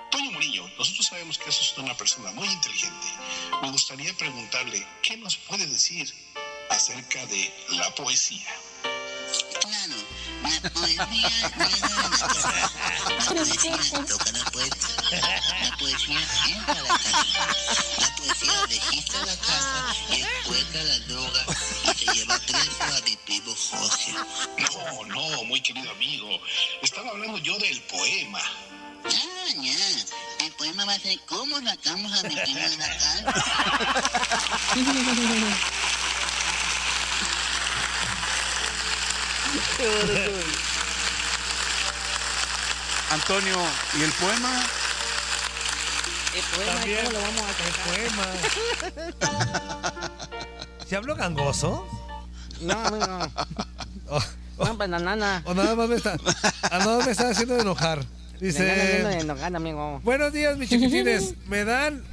Toño 0.10 0.32
Murillo, 0.32 0.70
nosotros 0.78 1.06
sabemos 1.06 1.38
que 1.38 1.50
es 1.50 1.78
una 1.78 1.98
persona 1.98 2.32
muy 2.32 2.48
inteligente. 2.48 3.08
Me 3.62 3.72
gustaría 3.72 4.16
preguntarle, 4.16 4.88
¿qué 5.02 5.18
nos 5.18 5.36
puede 5.36 5.68
decir 5.68 6.14
acerca 6.70 7.26
de 7.26 7.54
la 7.72 7.94
poesía? 7.94 8.48
Claro, 9.62 9.98
la 10.44 10.70
poesía. 10.70 11.32
La 13.10 13.26
poesía 13.34 13.78
toca 14.08 14.32
la 14.32 14.46
puerta. 14.52 14.88
La 15.12 15.78
poesía 15.78 16.20
entra 16.48 16.74
a 16.74 16.84
la 16.84 16.88
casa. 16.98 17.26
La 18.00 18.16
poesía 18.16 18.66
registra 18.68 19.26
la 19.26 19.36
casa 19.38 19.96
y 20.10 20.22
encuentra 20.22 20.84
la 20.84 21.00
droga 21.00 21.46
y 21.84 21.88
se 21.98 22.06
lleva 22.14 22.40
preso 22.40 22.84
a 22.84 23.02
mi 23.02 23.16
primo 23.26 23.56
Jorge. 23.56 24.14
No, 24.14 25.06
no, 25.06 25.44
muy 25.46 25.62
querido 25.62 25.92
amigo. 25.92 26.30
Estaba 26.82 27.10
hablando 27.10 27.38
yo 27.40 27.58
del 27.60 27.82
poema. 27.84 28.42
Ah, 29.06 29.48
ya. 29.62 30.46
El 30.46 30.52
poema 30.54 30.86
va 30.86 30.94
a 30.94 31.00
ser 31.00 31.20
cómo 31.26 31.60
sacamos 31.62 32.12
a 32.14 32.24
mi 32.28 32.36
primo 32.36 32.60
de 32.60 32.78
la 32.78 32.88
casa. 32.98 33.24
Antonio, 43.12 43.58
¿y 43.98 44.02
el 44.04 44.12
poema? 44.14 44.62
El 46.36 46.42
poema, 46.56 46.74
También. 46.76 47.00
¿cómo 47.06 47.12
lo 47.14 47.22
vamos 47.22 47.44
a 47.44 47.68
El 47.68 47.74
poema. 49.16 49.94
¿Se 50.88 50.96
habló 50.96 51.16
gangoso? 51.16 51.88
No, 52.62 52.90
no, 52.90 52.98
no. 53.08 53.20
O, 54.58 54.66
No, 54.66 54.78
bananana. 54.78 55.42
o 55.46 55.54
nada 55.54 55.76
más 55.76 55.88
me 55.90 55.96
está, 55.96 56.14
a 56.14 56.18
nada 56.80 56.98
más 56.98 57.06
me 57.06 57.12
está 57.12 57.30
haciendo 57.30 57.60
enojar. 57.60 58.00
Me 58.40 58.48
Dice, 58.48 58.64
de 58.64 59.24
Nogán, 59.24 59.56
amigo. 59.56 60.00
buenos 60.04 60.32
días, 60.34 60.58
mis 60.58 60.70
chiquitines. 60.70 61.34
Me 61.48 61.64
dan 61.66 62.04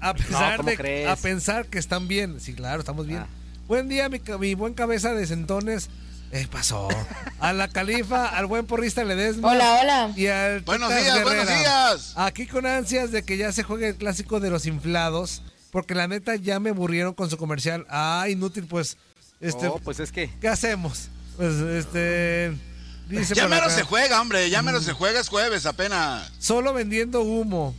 a 0.00 0.14
pesar 0.14 0.56
¿cómo 0.58 0.70
de 0.70 0.76
crees? 0.76 1.08
a 1.08 1.16
pensar 1.16 1.66
que 1.66 1.78
están 1.78 2.08
bien. 2.08 2.40
Sí, 2.40 2.54
claro, 2.54 2.80
estamos 2.80 3.06
bien. 3.06 3.20
Ah. 3.20 3.26
Buen 3.68 3.88
día, 3.88 4.08
mi, 4.08 4.20
mi 4.40 4.54
buen 4.54 4.74
cabeza 4.74 5.12
de 5.14 5.26
centones. 5.26 5.88
Eh, 6.34 6.48
pasó. 6.50 6.88
A 7.40 7.52
la 7.52 7.68
califa, 7.68 8.26
al 8.26 8.46
buen 8.46 8.66
porrista 8.66 9.04
Ledesma. 9.04 9.50
Hola, 9.52 9.80
hola. 9.82 10.12
Y 10.16 10.28
al 10.28 10.60
Buenos 10.62 10.88
Tucas 10.88 11.04
días, 11.04 11.22
buenos 11.22 11.46
días. 11.46 12.12
Aquí 12.16 12.46
con 12.46 12.64
ansias 12.64 13.12
de 13.12 13.22
que 13.22 13.36
ya 13.36 13.52
se 13.52 13.62
juegue 13.62 13.88
el 13.88 13.96
clásico 13.96 14.40
de 14.40 14.48
los 14.48 14.64
inflados. 14.66 15.42
Porque 15.70 15.94
la 15.94 16.06
neta 16.08 16.36
ya 16.36 16.58
me 16.60 16.70
aburrieron 16.70 17.12
con 17.14 17.28
su 17.30 17.36
comercial. 17.36 17.86
Ah, 17.90 18.26
inútil, 18.30 18.66
pues. 18.66 18.96
Este, 19.40 19.68
Oh, 19.68 19.78
pues 19.78 20.00
es 20.00 20.10
que. 20.12 20.30
¿Qué 20.40 20.48
hacemos? 20.48 21.08
Pues 21.36 21.54
este. 21.54 22.52
Dice 23.08 23.34
Ya 23.34 23.48
menos 23.48 23.72
se 23.72 23.82
juega, 23.82 24.20
hombre. 24.20 24.48
Ya 24.48 24.62
menos 24.62 24.84
se 24.84 24.92
juega, 24.92 25.20
es 25.20 25.28
jueves 25.28 25.66
apenas. 25.66 26.30
Solo 26.38 26.72
vendiendo 26.72 27.20
humo. 27.22 27.74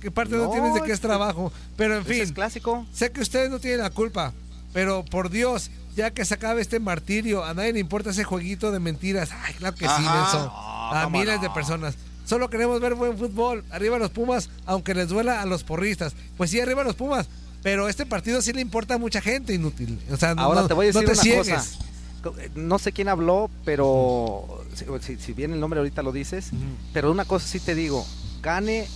¿Qué 0.00 0.10
parte 0.10 0.36
no, 0.36 0.44
No, 0.46 0.50
tienes 0.50 0.74
de 0.74 0.80
qué 0.80 0.86
es 0.88 0.92
es 0.94 1.00
que- 1.00 1.06
trabajo? 1.06 1.52
Pero 1.76 1.96
en 1.96 2.02
Ese 2.02 2.20
es 2.20 2.26
fin, 2.26 2.34
clásico. 2.34 2.86
sé 2.92 3.10
que 3.10 3.20
ustedes 3.22 3.48
no 3.50 3.58
tienen 3.58 3.80
la 3.80 3.90
culpa. 3.90 4.32
Pero 4.72 5.04
por 5.04 5.30
Dios, 5.30 5.70
ya 5.96 6.10
que 6.10 6.24
se 6.24 6.34
acabe 6.34 6.60
este 6.62 6.80
martirio, 6.80 7.44
a 7.44 7.54
nadie 7.54 7.72
le 7.72 7.78
importa 7.80 8.10
ese 8.10 8.24
jueguito 8.24 8.72
de 8.72 8.80
mentiras. 8.80 9.30
Ay, 9.32 9.54
claro 9.54 9.74
que 9.76 9.86
sí. 9.86 9.92
Nelson. 10.02 10.46
No, 10.46 10.50
a 10.92 11.08
miles 11.10 11.36
no. 11.36 11.42
de 11.42 11.50
personas. 11.50 11.94
Solo 12.26 12.48
queremos 12.50 12.80
ver 12.80 12.94
buen 12.94 13.18
fútbol. 13.18 13.64
Arriba 13.70 13.98
los 13.98 14.10
Pumas, 14.10 14.48
aunque 14.66 14.94
les 14.94 15.08
duela 15.08 15.42
a 15.42 15.46
los 15.46 15.62
porristas. 15.64 16.14
Pues 16.36 16.50
sí, 16.50 16.60
arriba 16.60 16.82
los 16.84 16.96
Pumas. 16.96 17.28
Pero 17.62 17.88
este 17.88 18.04
partido 18.06 18.42
sí 18.42 18.52
le 18.52 18.60
importa 18.60 18.94
a 18.94 18.98
mucha 18.98 19.20
gente, 19.20 19.54
inútil. 19.54 19.98
O 20.10 20.16
sea, 20.16 20.32
Ahora 20.36 20.62
no- 20.62 20.68
te 20.68 20.74
voy 20.74 20.88
a 20.88 20.92
no 20.92 21.00
decir 21.00 21.06
te 21.06 21.12
una 21.12 21.22
ciegues. 21.22 21.76
cosa. 22.22 22.50
No 22.54 22.78
sé 22.78 22.92
quién 22.92 23.08
habló, 23.08 23.50
pero 23.66 24.64
si, 25.02 25.16
si- 25.16 25.32
bien 25.34 25.52
el 25.52 25.60
nombre 25.60 25.78
ahorita 25.80 26.02
lo 26.02 26.10
dices, 26.12 26.48
Ujú. 26.52 26.62
pero 26.94 27.10
una 27.10 27.26
cosa 27.26 27.46
sí 27.46 27.60
te 27.60 27.74
digo, 27.74 28.06
gane 28.42 28.86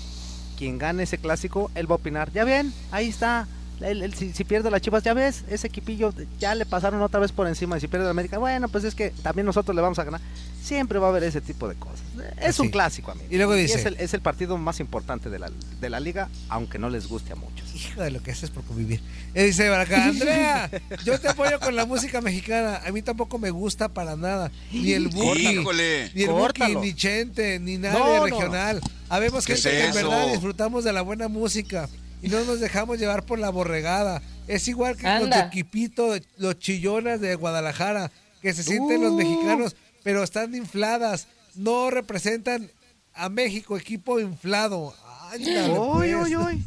quien 0.56 0.78
gane 0.78 1.02
ese 1.02 1.18
clásico, 1.18 1.70
él 1.74 1.90
va 1.90 1.94
a 1.94 1.96
opinar. 1.96 2.32
Ya 2.32 2.44
ven, 2.44 2.72
ahí 2.90 3.08
está. 3.08 3.46
Él- 3.80 4.02
él, 4.02 4.14
si, 4.14 4.32
si 4.32 4.44
pierde 4.44 4.70
las 4.70 4.80
chivas, 4.80 5.02
ya 5.02 5.14
ves, 5.14 5.44
ese 5.48 5.66
equipillo 5.66 6.12
ya 6.38 6.54
le 6.54 6.66
pasaron 6.66 7.00
otra 7.02 7.20
vez 7.20 7.32
por 7.32 7.46
encima. 7.46 7.76
Y 7.76 7.80
si 7.80 7.88
pierde 7.88 8.04
la 8.04 8.10
América, 8.10 8.38
bueno, 8.38 8.68
pues 8.68 8.84
es 8.84 8.94
que 8.94 9.10
también 9.22 9.46
nosotros 9.46 9.74
le 9.74 9.82
vamos 9.82 9.98
a 9.98 10.04
ganar. 10.04 10.20
Siempre 10.62 10.98
va 10.98 11.06
a 11.06 11.10
haber 11.10 11.22
ese 11.24 11.40
tipo 11.40 11.68
de 11.68 11.74
cosas. 11.76 12.00
Es 12.40 12.48
Así. 12.50 12.62
un 12.62 12.68
clásico, 12.70 13.10
amigo. 13.12 13.26
Y 13.30 13.36
luego 13.36 13.54
dice- 13.54 13.78
es, 13.78 13.86
el, 13.86 13.94
es 13.98 14.12
el 14.14 14.20
partido 14.20 14.58
más 14.58 14.80
importante 14.80 15.30
de 15.30 15.38
la, 15.38 15.50
de 15.80 15.90
la 15.90 16.00
liga, 16.00 16.28
aunque 16.48 16.78
no 16.78 16.90
les 16.90 17.06
guste 17.08 17.32
a 17.32 17.36
muchos. 17.36 17.74
Hijo 17.74 18.02
de 18.02 18.10
lo 18.10 18.22
que 18.22 18.32
haces 18.32 18.50
por 18.50 18.64
convivir. 18.64 19.00
Y 19.34 19.42
dice 19.44 19.72
acá, 19.74 20.06
Andrea, 20.06 20.70
yo 21.04 21.18
te 21.20 21.28
apoyo 21.28 21.60
con 21.60 21.76
la 21.76 21.86
música 21.86 22.20
mexicana. 22.20 22.80
A 22.84 22.90
mí 22.90 23.02
tampoco 23.02 23.38
me 23.38 23.50
gusta 23.50 23.88
para 23.88 24.16
nada. 24.16 24.50
Ni 24.72 24.92
el 24.92 25.08
Buki, 25.08 25.48
Híjole. 25.48 26.10
ni 26.14 26.22
el 26.24 26.30
Buki, 26.30 26.74
ni 26.76 26.94
Chente, 26.94 27.58
ni 27.60 27.78
nadie 27.78 27.98
No, 27.98 28.16
no. 28.18 28.24
regional. 28.24 28.80
Habemos 29.08 29.46
¿Qué 29.46 29.54
gente 29.54 29.70
es 29.86 29.92
que 29.94 30.00
en 30.00 30.06
verdad 30.08 30.30
disfrutamos 30.32 30.82
de 30.84 30.92
la 30.92 31.02
buena 31.02 31.28
música 31.28 31.88
y 32.22 32.28
no 32.28 32.42
nos 32.44 32.60
dejamos 32.60 32.98
llevar 32.98 33.24
por 33.24 33.38
la 33.38 33.50
borregada. 33.50 34.22
Es 34.46 34.66
igual 34.68 34.96
que 34.96 35.02
con 35.02 35.18
tu 35.18 35.24
Anda. 35.24 35.46
equipito, 35.46 36.14
los 36.38 36.58
chillonas 36.58 37.20
de 37.20 37.34
Guadalajara, 37.34 38.10
que 38.42 38.52
se 38.54 38.62
sienten 38.62 39.02
los 39.02 39.12
Uh. 39.12 39.16
mexicanos, 39.16 39.76
pero 40.02 40.22
están 40.22 40.54
infladas. 40.54 41.26
No 41.54 41.90
representan 41.90 42.70
a 43.14 43.28
México, 43.28 43.76
equipo 43.76 44.20
inflado. 44.20 44.94
Ándale, 45.32 45.70
Uy, 45.78 46.12
pues. 46.14 46.26
uy, 46.28 46.36
uy. 46.36 46.64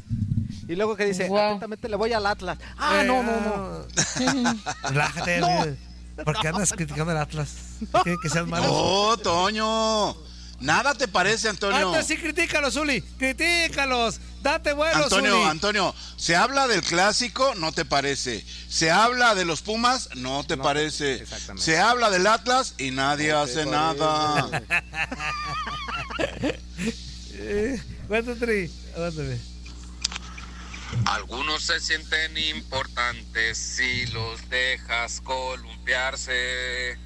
Y 0.67 0.75
luego 0.75 0.95
que 0.95 1.05
dice, 1.05 1.27
Guau. 1.27 1.47
atentamente 1.47 1.89
le 1.89 1.95
voy 1.95 2.13
al 2.13 2.25
Atlas. 2.25 2.57
Ah, 2.77 3.01
Eh, 3.01 3.07
no, 3.07 3.23
no, 3.23 3.41
no. 3.41 3.85
Relájate, 4.89 5.39
güey. 5.41 5.75
¿Por 6.23 6.39
qué 6.39 6.47
andas 6.49 6.71
criticando 6.71 7.11
el 7.11 7.17
Atlas? 7.17 7.49
¿Qué, 8.03 8.15
que 8.21 8.29
sean 8.29 8.49
malos. 8.49 8.67
Oh, 8.71 9.17
Toño. 9.17 10.15
Nada 10.61 10.93
te 10.93 11.07
parece, 11.07 11.49
Antonio. 11.49 11.89
Antes 11.89 12.07
sí, 12.07 12.17
critícalos, 12.17 12.75
Zuli. 12.75 13.01
Critícalos. 13.01 14.19
Date 14.41 14.73
vuelo, 14.73 15.03
Antonio, 15.03 15.31
Zuli. 15.33 15.43
Antonio, 15.45 15.95
se 16.17 16.35
habla 16.35 16.67
del 16.67 16.81
clásico, 16.83 17.53
no 17.55 17.71
te 17.71 17.83
parece. 17.85 18.45
Se 18.69 18.89
habla 18.91 19.35
de 19.35 19.45
los 19.45 19.61
Pumas, 19.61 20.09
no 20.15 20.43
te 20.43 20.57
No, 20.57 20.63
parece. 20.63 21.15
exactamente. 21.15 21.63
Se 21.63 21.79
habla 21.79 22.09
del 22.09 22.25
Atlas 22.27 22.75
y 22.77 22.91
nadie 22.91 23.31
No 23.31 23.41
hace 23.41 23.65
nada. 23.65 24.61
Eh, 27.43 27.81
aguántame. 28.03 28.69
Algunos 31.05 31.63
se 31.63 31.79
sienten 31.79 32.37
importantes 32.37 33.57
si 33.57 34.05
los 34.07 34.47
dejas 34.49 35.21
columpiarse. 35.21 36.97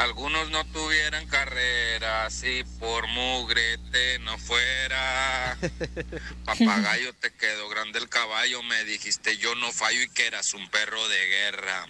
Algunos 0.00 0.48
no 0.50 0.64
tuvieran 0.64 1.26
carrera 1.26 2.30
si 2.30 2.64
por 2.78 3.06
mugre 3.08 3.76
te 3.92 4.18
no 4.20 4.38
fuera. 4.38 5.58
Papagayo 6.46 7.12
te 7.20 7.30
quedó 7.34 7.68
grande 7.68 7.98
el 7.98 8.08
caballo, 8.08 8.62
me 8.62 8.82
dijiste 8.84 9.36
yo 9.36 9.54
no 9.56 9.70
fallo 9.72 10.00
y 10.00 10.08
que 10.08 10.26
eras 10.26 10.54
un 10.54 10.66
perro 10.70 11.06
de 11.06 11.26
guerra. 11.26 11.86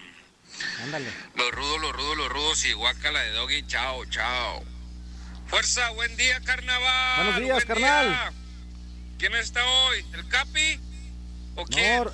Ándale. 0.83 1.09
Los 1.37 1.53
rudos, 1.53 1.81
los 1.81 1.93
rudos, 1.93 2.17
los 2.17 2.29
rudos 2.31 2.65
y 2.65 2.73
guácala 2.73 3.21
de 3.21 3.31
doggy, 3.31 3.65
chao, 3.69 4.05
chao. 4.07 4.65
Fuerza, 5.47 5.91
buen 5.91 6.17
día, 6.17 6.41
carnaval. 6.41 7.17
Buenos 7.25 7.41
días, 7.41 7.65
buen 7.65 7.69
carnal. 7.69 8.09
día. 8.09 8.33
¿Quién 9.19 9.35
está 9.37 9.65
hoy? 9.65 10.05
¿El 10.15 10.27
Capi? 10.27 10.81
¿O 11.55 11.65
quién? 11.65 12.03
No, 12.03 12.11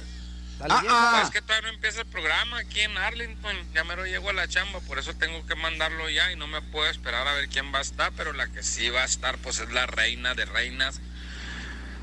Ah, 0.60 0.82
ah. 0.88 1.22
Es 1.24 1.30
que 1.30 1.42
todavía 1.42 1.68
no 1.68 1.74
empieza 1.74 2.00
el 2.00 2.06
programa 2.06 2.58
aquí 2.58 2.80
en 2.80 2.96
Arlington. 2.96 3.56
Ya 3.74 3.84
mero 3.84 4.06
llego 4.06 4.30
a 4.30 4.32
la 4.32 4.48
chamba, 4.48 4.80
por 4.80 4.98
eso 4.98 5.14
tengo 5.14 5.44
que 5.46 5.54
mandarlo 5.54 6.08
ya 6.08 6.32
y 6.32 6.36
no 6.36 6.46
me 6.46 6.62
puedo 6.62 6.90
esperar 6.90 7.28
a 7.28 7.34
ver 7.34 7.48
quién 7.48 7.72
va 7.74 7.78
a 7.78 7.82
estar, 7.82 8.12
pero 8.16 8.32
la 8.32 8.48
que 8.48 8.62
sí 8.62 8.88
va 8.88 9.02
a 9.02 9.04
estar 9.04 9.36
pues 9.38 9.58
es 9.60 9.70
la 9.72 9.86
reina 9.86 10.34
de 10.34 10.44
reinas. 10.46 11.00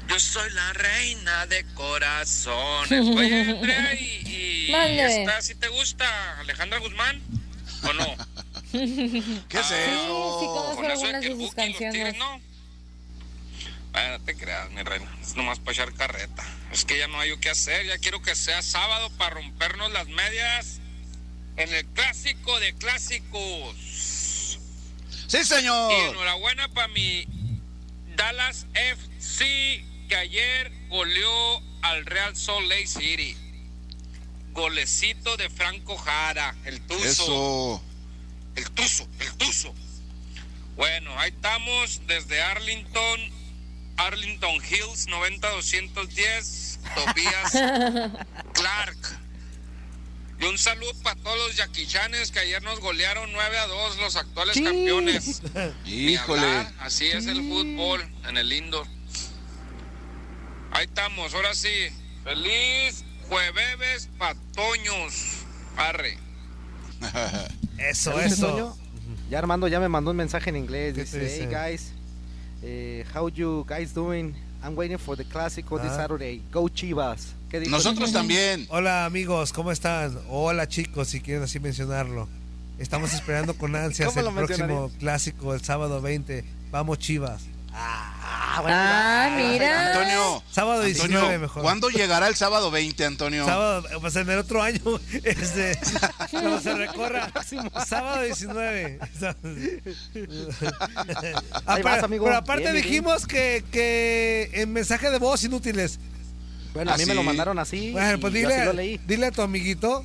Yo 0.08 0.20
soy 0.20 0.52
la 0.52 0.74
reina 0.74 1.48
de 1.48 1.66
corazones. 1.74 3.02
Oye, 3.18 3.42
Andrea, 3.52 3.94
y, 3.96 4.68
y 4.68 5.00
esta 5.00 5.42
sí 5.42 5.56
te 5.56 5.70
gusta, 5.70 6.40
Alejandra 6.40 6.80
Guzmán, 6.80 7.22
¿o 7.84 7.94
no? 7.94 8.06
¿Qué 8.74 9.60
es 9.60 9.66
Sí, 9.68 9.74
sí 9.76 9.92
eso? 9.94 10.54
conozco 10.54 10.76
Con 10.76 10.86
eso 10.92 11.02
de 11.02 11.08
algunas 11.08 11.22
de 11.22 11.30
sus 11.30 11.40
los 11.40 11.54
canciones. 11.56 11.94
Tigres, 11.94 12.18
no. 12.18 12.42
Ah, 13.94 14.18
no 14.18 14.20
te 14.26 14.36
creas, 14.36 14.70
mi 14.72 14.82
reina. 14.82 15.08
Es 15.22 15.36
nomás 15.36 15.60
para 15.60 15.72
echar 15.74 15.94
carreta. 15.94 16.44
Es 16.72 16.84
que 16.86 16.98
ya 16.98 17.08
no 17.08 17.20
hay 17.20 17.30
yo 17.30 17.40
qué 17.40 17.50
hacer. 17.52 17.86
Ya 17.86 17.98
quiero 18.00 18.22
que 18.22 18.36
sea 18.36 18.62
sábado 18.62 19.10
para 19.18 19.36
rompernos 19.36 19.92
las 19.92 20.08
medias 20.08 20.80
en 21.58 21.72
el 21.74 21.86
clásico 21.88 22.60
de 22.60 22.74
clásicos. 22.74 23.76
Sí, 25.28 25.38
Y 25.38 25.46
señor. 25.46 25.92
enhorabuena 26.10 26.68
para 26.70 26.88
mi 26.90 27.28
Dallas 28.16 28.66
FC 28.74 29.86
que 30.10 30.16
ayer 30.16 30.72
goleó 30.90 31.62
al 31.84 32.06
Real 32.06 32.36
Salt 32.36 32.68
Lake 32.68 32.88
City. 32.88 33.38
Golecito 34.54 35.36
de 35.38 35.50
Franco 35.50 35.98
Jara, 35.98 36.56
el 36.66 36.82
Tuzo. 36.82 37.06
Eso. 37.06 37.84
El 38.56 38.70
Tuzo, 38.72 39.08
el 39.20 39.34
Tuzo. 39.38 39.74
Bueno, 40.76 41.18
ahí 41.20 41.30
estamos 41.32 42.02
desde 42.08 42.42
Arlington, 42.42 43.20
Arlington 43.98 44.56
Hills 44.56 45.08
90210, 45.08 46.80
Tobías 46.96 47.52
Clark. 48.54 48.98
Y 50.40 50.46
un 50.46 50.58
saludo 50.58 50.92
para 51.04 51.16
todos 51.22 51.38
los 51.38 51.56
yaquichanes 51.56 52.32
que 52.32 52.40
ayer 52.40 52.62
nos 52.64 52.80
golearon 52.80 53.32
9 53.32 53.58
a 53.60 53.68
2, 53.68 53.98
los 53.98 54.16
actuales 54.16 54.56
Sí. 54.56 54.64
campeones. 54.64 55.42
Híjole. 55.86 56.42
hablar, 56.42 56.74
así 56.80 57.06
es 57.08 57.28
el 57.28 57.38
fútbol 57.48 58.04
en 58.28 58.38
el 58.38 58.52
indoor. 58.52 58.88
Ahí 60.72 60.86
estamos, 60.86 61.34
ahora 61.34 61.54
sí. 61.54 61.70
Feliz 62.24 63.04
jueves 63.30 64.10
patoños. 64.18 65.14
Arre. 65.78 66.18
Eso, 67.78 68.12
¿Ya 68.12 68.18
viste, 68.18 68.34
eso. 68.34 68.48
Toño? 68.52 68.78
Ya 69.30 69.40
Armando 69.40 69.68
ya 69.68 69.80
me 69.80 69.90
mandó 69.90 70.12
un 70.12 70.18
mensaje 70.18 70.50
en 70.50 70.56
inglés. 70.58 70.94
¿Qué 70.96 71.06
te 71.06 71.20
Dice, 71.20 71.48
hey 71.50 71.70
guys, 71.72 71.92
eh, 72.64 73.04
how 73.14 73.28
you 73.30 73.66
guys 73.68 73.94
doing? 73.94 74.34
I'm 74.64 74.76
waiting 74.76 74.98
for 74.98 75.16
the 75.18 75.26
Clásico 75.26 75.78
this 75.82 75.92
Ah. 75.92 75.98
Saturday. 75.98 76.42
Go 76.52 76.70
Chivas. 76.70 77.34
¿Qué 77.50 77.60
dijo? 77.60 77.72
Nosotros 77.72 78.12
también. 78.14 78.66
Hola 78.70 79.06
amigos, 79.06 79.52
¿cómo 79.52 79.72
están? 79.72 80.18
Hola 80.30 80.68
chicos, 80.68 81.10
si 81.10 81.20
quieren 81.20 81.44
así 81.44 81.60
mencionarlo. 81.60 82.28
Estamos 82.80 83.14
esperando 83.14 83.54
con 83.56 83.76
ansias 83.76 84.14
¿Cómo 84.14 84.30
el 84.30 84.34
próximo 84.46 84.92
clásico, 85.00 85.54
el 85.54 85.62
sábado 85.62 86.02
20. 86.02 86.44
Vamos 86.72 86.98
Chivas. 87.00 87.44
Ah, 87.74 88.13
bueno, 88.62 88.78
Ah, 88.80 89.28
ya. 89.30 89.36
mira. 89.36 89.88
Antonio. 89.88 90.44
Sábado 90.52 90.82
19 90.84 91.16
Antonio, 91.18 91.40
mejor. 91.40 91.64
¿cuándo 91.64 91.90
llegará 91.90 92.28
el 92.28 92.36
sábado 92.36 92.70
20, 92.72 93.06
Antonio? 93.06 93.46
Sábado, 93.46 93.84
pues 94.02 94.16
en 94.16 94.30
el 94.30 94.38
otro 94.40 94.62
año, 94.62 94.80
este, 95.24 95.78
cuando 96.32 96.60
se 96.60 96.74
recorra. 96.76 97.32
Sábado 97.86 98.22
19. 98.24 99.00
Ah, 101.66 101.76
pero, 101.76 101.84
vas, 101.84 102.04
amigo. 102.04 102.26
pero 102.26 102.38
aparte 102.38 102.64
Bien, 102.64 102.74
bien, 102.74 102.84
dijimos 102.86 103.26
que, 103.28 103.64
que 103.72 104.50
en 104.54 104.74
mensaje 104.74 105.10
de 105.10 105.18
voz 105.20 105.44
inútiles. 105.44 106.00
Bueno, 106.74 106.92
a 106.92 106.98
mí 106.98 107.04
Ah, 107.04 107.08
me 107.08 107.16
lo 107.16 107.24
mandaron 107.24 107.60
así. 107.60 107.92
Bueno, 107.92 108.20
pues 108.20 108.34
así 108.34 108.42
dile, 108.44 108.66
lo 108.66 108.74
leí. 108.74 108.98
dile 109.06 109.28
a 109.28 109.32
tu 109.32 109.42
amiguito 109.44 110.04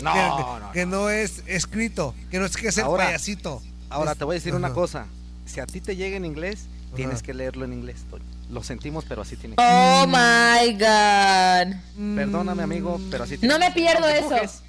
No, 0.00 0.12
que, 0.12 0.20
no, 0.20 0.72
que 0.72 0.86
no. 0.86 0.96
no 1.02 1.10
es 1.10 1.42
escrito, 1.46 2.14
que 2.30 2.38
no 2.38 2.46
es 2.46 2.56
que 2.56 2.68
es 2.68 2.78
el 2.78 2.84
Ahora- 2.84 3.06
payasito. 3.06 3.62
Ahora 3.90 4.12
Es- 4.12 4.18
te 4.18 4.24
voy 4.24 4.34
a 4.34 4.38
decir 4.38 4.54
una 4.54 4.72
cosa. 4.72 5.06
Si 5.44 5.60
a 5.60 5.66
ti 5.66 5.80
te 5.80 5.96
llega 5.96 6.16
en 6.16 6.24
inglés, 6.24 6.66
tienes 6.96 7.22
que 7.22 7.34
leerlo 7.34 7.64
en 7.64 7.72
inglés. 7.72 8.04
Toño. 8.10 8.24
Lo 8.50 8.62
sentimos, 8.62 9.04
pero 9.08 9.22
así 9.22 9.36
tiene 9.36 9.56
que 9.56 9.62
Oh 9.64 10.06
my 10.06 10.72
God. 10.72 11.76
Perdóname, 12.16 12.62
amigo, 12.62 13.00
pero 13.10 13.24
así 13.24 13.38
tiene 13.38 13.52
No 13.52 13.58
me 13.58 13.70
pierdo 13.72 14.08
eso. 14.08 14.28
pujes, 14.28 14.62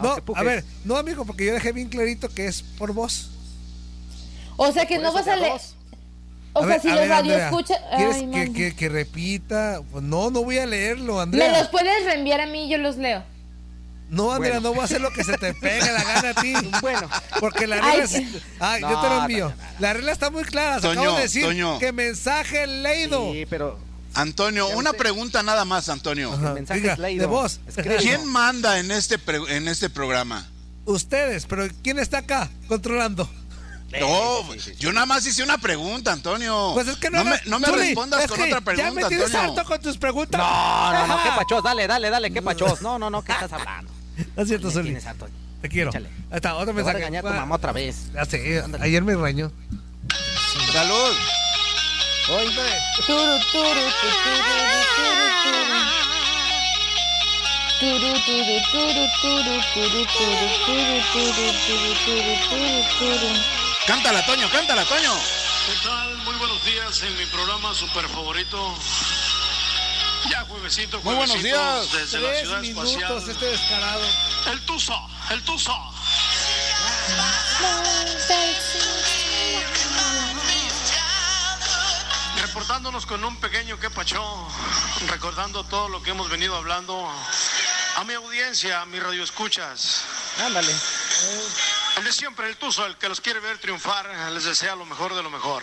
No, 0.00 0.16
a 0.36 0.42
ver, 0.42 0.64
no 0.84 0.96
amigo, 0.96 1.24
porque 1.24 1.46
yo 1.46 1.52
dejé 1.54 1.72
bien 1.72 1.88
clarito 1.88 2.28
que 2.28 2.46
es 2.46 2.62
por 2.62 2.92
voz. 2.92 3.30
O 4.56 4.70
sea 4.72 4.86
que 4.86 4.96
Por 4.96 5.04
no 5.04 5.12
vas 5.12 5.26
a 5.28 5.36
leer. 5.36 5.52
O 6.54 6.58
A 6.58 6.66
sea, 6.66 6.66
ver, 6.74 6.80
si 6.82 6.88
los 6.88 6.98
ver, 6.98 7.08
radio 7.08 7.32
Andrea, 7.32 7.48
escucha. 7.48 7.74
¿Quieres 7.96 8.16
Ay, 8.16 8.30
que, 8.30 8.52
que- 8.52 8.76
que 8.76 8.88
repita? 8.90 9.80
No, 10.02 10.30
no 10.30 10.44
voy 10.44 10.58
a 10.58 10.66
leerlo, 10.66 11.16
Me 11.16 11.22
Andrea. 11.22 11.58
los 11.58 11.68
puedes 11.68 12.04
reenviar 12.04 12.42
a 12.42 12.46
mí 12.46 12.66
y 12.66 12.68
yo 12.70 12.76
los 12.78 12.96
leo. 12.96 13.22
No, 14.12 14.30
Andrea, 14.32 14.52
Bueno. 14.60 14.68
no 14.68 14.74
voy 14.74 14.82
a 14.82 14.84
hacer 14.84 15.00
lo 15.00 15.10
que 15.10 15.24
se 15.24 15.36
te 15.38 15.54
pegue 15.54 15.90
la 15.90 16.04
gana 16.04 16.28
a 16.30 16.34
ti. 16.34 16.52
Bueno, 16.82 17.08
Porque 17.40 17.66
la 17.66 17.76
Ay, 17.76 18.00
regla 18.00 18.04
es... 18.04 18.14
Ay, 18.60 18.80
yo 18.82 19.00
te 19.00 19.08
lo 19.08 19.20
envío. 19.22 19.48
no, 19.48 19.56
no, 19.56 19.62
no. 19.62 19.68
La 19.80 19.92
regla 19.94 20.12
está 20.12 20.30
muy 20.30 20.44
clara. 20.44 20.76
Se 20.76 20.82
Toño, 20.82 21.00
acabo 21.00 21.16
de 21.16 21.22
decir 21.22 21.44
Toño. 21.44 21.78
que 21.78 21.92
mensaje 21.92 22.66
leído. 22.66 23.32
sí, 23.32 23.46
pero 23.48 23.78
Antonio, 24.14 24.68
Ya 24.68 24.76
una 24.76 24.92
pregunta 24.92 25.42
nada 25.42 25.64
más, 25.64 25.88
Antonio. 25.88 26.30
Ajá. 26.32 26.48
el 26.48 26.54
mensaje 26.54 26.80
Diga, 26.80 26.92
es 26.92 26.98
leído. 26.98 27.28
de. 27.42 27.58
Escrito. 27.66 28.02
¿Quién 28.02 28.26
manda 28.26 28.78
en 28.78 28.90
este, 28.90 29.18
pre- 29.18 29.56
en 29.56 29.66
este 29.66 29.88
programa? 29.88 30.46
Ustedes, 30.84 31.46
pero 31.46 31.66
¿quién 31.82 31.98
está 31.98 32.18
acá 32.18 32.50
controlando? 32.68 33.28
No, 34.00 34.54
yo 34.78 34.92
nada 34.92 35.04
más 35.06 35.24
hice 35.26 35.42
una 35.42 35.58
pregunta, 35.58 36.12
Antonio. 36.12 36.70
Pues 36.74 36.88
es 36.88 36.96
que 36.96 37.10
no, 37.10 37.18
no 37.24 37.30
me, 37.30 37.40
no 37.46 37.58
me 37.60 37.66
Zuli, 37.68 37.78
respondas 37.88 38.24
es 38.24 38.30
con 38.30 38.40
otra 38.42 38.58
Ya 38.58 38.60
pregunta, 38.64 38.92
me 38.92 39.04
tienes 39.04 39.26
Antonio. 39.34 39.50
harto 39.52 39.64
con 39.68 39.80
tus 39.82 39.96
preguntas. 39.98 40.38
No, 40.40 40.92
no, 40.92 41.06
no, 41.06 41.22
qué 41.22 41.28
pachos, 41.36 41.62
dale, 41.62 41.86
dale, 41.86 42.08
dale, 42.10 42.30
qué 42.32 42.40
pachos. 42.42 42.80
No, 42.82 42.98
no, 42.98 43.08
no, 43.10 43.22
¿qué 43.22 43.32
estás 43.32 43.52
hablando? 43.52 43.90
No 44.36 44.42
es 44.42 44.48
cierto, 44.48 44.70
Soli. 44.70 44.96
Te 45.60 45.68
quiero. 45.68 45.90
Ahí 45.94 46.06
está, 46.32 46.54
otro 46.56 46.74
mensaje. 46.74 46.98
Te 46.98 47.04
voy 47.04 47.06
a 47.06 47.10
regañar 47.10 47.26
a 47.26 47.30
tu 47.30 47.34
mamá 47.36 47.54
otra 47.56 47.72
vez. 47.72 48.10
Ayer 48.80 49.02
me 49.02 49.14
regañó. 49.14 49.52
¡Salud! 50.72 51.16
¡Oíme! 52.30 52.62
Turu, 53.06 53.38
turu, 53.52 53.80
turu, 53.82 53.90
turu, 54.02 54.52
Cántala, 63.86 64.24
Toño, 64.24 64.48
cántala, 64.50 64.84
Toño. 64.84 65.12
¿Qué 65.66 65.72
tal? 65.84 66.16
Muy 66.18 66.34
buenos 66.36 66.64
días 66.64 67.02
en 67.02 67.18
mi 67.18 67.26
programa 67.26 67.74
super 67.74 68.06
favorito 68.08 68.74
ya 70.30 70.44
juevesito, 70.48 71.00
Muy 71.02 71.14
buenos 71.14 71.42
días. 71.42 71.92
Desde 71.92 72.20
la 72.20 72.34
ciudad 72.40 72.60
minutos 72.60 72.90
espacial. 72.90 73.30
este 73.30 73.46
descarado. 73.46 74.06
El 74.52 74.60
Tusa, 74.64 74.94
el 75.30 75.42
Tusa. 75.42 75.72
Reportándonos 82.40 83.06
con 83.06 83.24
un 83.24 83.40
pequeño 83.40 83.78
que 83.78 83.90
pachó, 83.90 84.48
recordando 85.08 85.64
todo 85.64 85.88
lo 85.88 86.02
que 86.02 86.10
hemos 86.10 86.28
venido 86.28 86.56
hablando 86.56 87.08
a 87.96 88.04
mi 88.04 88.14
audiencia, 88.14 88.82
a 88.82 88.86
mis 88.86 89.02
radioescuchas. 89.02 90.02
Ándale. 90.44 90.72
El 91.96 92.04
de 92.04 92.12
siempre, 92.12 92.48
el 92.48 92.56
Tuzo, 92.56 92.86
el 92.86 92.96
que 92.96 93.08
los 93.08 93.20
quiere 93.20 93.40
ver 93.40 93.58
triunfar, 93.58 94.08
les 94.32 94.44
desea 94.44 94.74
lo 94.76 94.84
mejor 94.86 95.14
de 95.14 95.22
lo 95.22 95.30
mejor. 95.30 95.62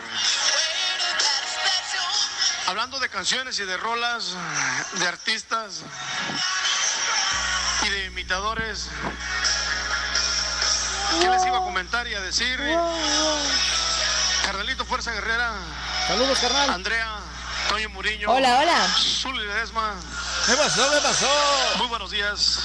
Hablando 2.69 2.99
de 2.99 3.09
canciones 3.09 3.57
y 3.57 3.65
de 3.65 3.77
rolas, 3.77 4.35
de 4.99 5.07
artistas 5.07 5.81
y 7.81 7.89
de 7.89 8.05
imitadores, 8.05 8.89
¿qué 11.19 11.29
les 11.31 11.45
iba 11.47 11.57
a 11.57 11.61
comentar 11.61 12.07
y 12.07 12.13
a 12.13 12.19
decir? 12.19 12.59
Carnalito 14.45 14.85
Fuerza 14.85 15.11
Guerrera, 15.13 15.51
Saludos, 16.07 16.37
carnal. 16.37 16.69
Andrea, 16.69 17.15
Toño 17.69 17.89
Muriño, 17.89 18.29
Hola, 18.29 18.59
hola. 18.59 18.87
Zuli 18.99 19.47
Ledesma, 19.47 19.95
¿Qué 20.45 20.53
pasó? 20.53 20.91
¿Qué 20.91 21.01
pasó? 21.01 21.27
muy 21.79 21.87
buenos 21.87 22.11
días. 22.11 22.59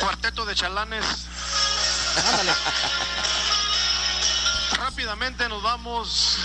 Cuarteto 0.00 0.44
de 0.44 0.56
chalanes. 0.56 1.04
Ándale. 2.26 2.52
Rápidamente 4.76 5.48
nos 5.48 5.62
vamos 5.62 6.38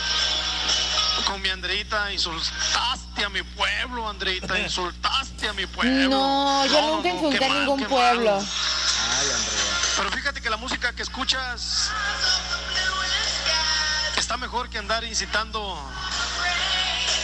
con 1.26 1.42
mi 1.42 1.50
Andreita. 1.50 2.12
Insultaste 2.12 3.24
a 3.24 3.30
mi 3.30 3.44
pueblo, 3.44 4.10
Andreita. 4.10 4.58
Insultaste 4.68 5.48
a 5.48 5.54
mi 5.54 5.66
pueblo. 5.66 6.10
No, 6.10 6.66
yo 6.66 6.96
nunca 6.96 7.10
insulté 7.10 7.40
qué 7.40 7.46
a 7.46 7.50
ningún 7.50 7.84
pueblo. 7.86 8.36
mal. 8.38 8.48
Pero 9.98 10.12
fíjate 10.12 10.42
que 10.42 10.50
la 10.50 10.58
música 10.58 10.94
que 10.94 11.02
escuchas 11.02 11.92
está 14.18 14.38
mejor 14.38 14.70
que 14.70 14.78
andar 14.78 15.04
incitando 15.04 15.80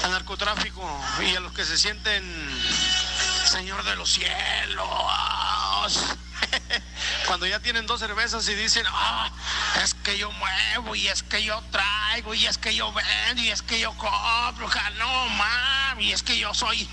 al 0.03 0.11
narcotráfico 0.11 0.81
y 1.21 1.35
a 1.35 1.39
los 1.39 1.51
que 1.53 1.65
se 1.65 1.77
sienten 1.77 2.23
Señor 3.45 3.83
de 3.83 3.95
los 3.95 4.11
cielos. 4.11 4.33
Cuando 7.27 7.45
ya 7.45 7.59
tienen 7.59 7.85
dos 7.85 7.99
cervezas 7.99 8.47
y 8.47 8.55
dicen, 8.55 8.85
ah, 8.89 9.29
es 9.83 9.93
que 9.93 10.17
yo 10.17 10.31
muevo 10.31 10.95
y 10.95 11.07
es 11.07 11.23
que 11.23 11.43
yo 11.43 11.61
traigo 11.71 11.92
y 12.35 12.45
es 12.45 12.57
que 12.59 12.75
yo 12.75 12.93
vendo 12.93 13.41
y 13.41 13.49
es 13.49 13.63
que 13.63 13.79
yo 13.79 13.91
compro, 13.97 14.69
no 14.97 15.29
mami, 15.29 16.05
y 16.05 16.13
es 16.13 16.21
que 16.21 16.37
yo 16.37 16.53
soy 16.53 16.87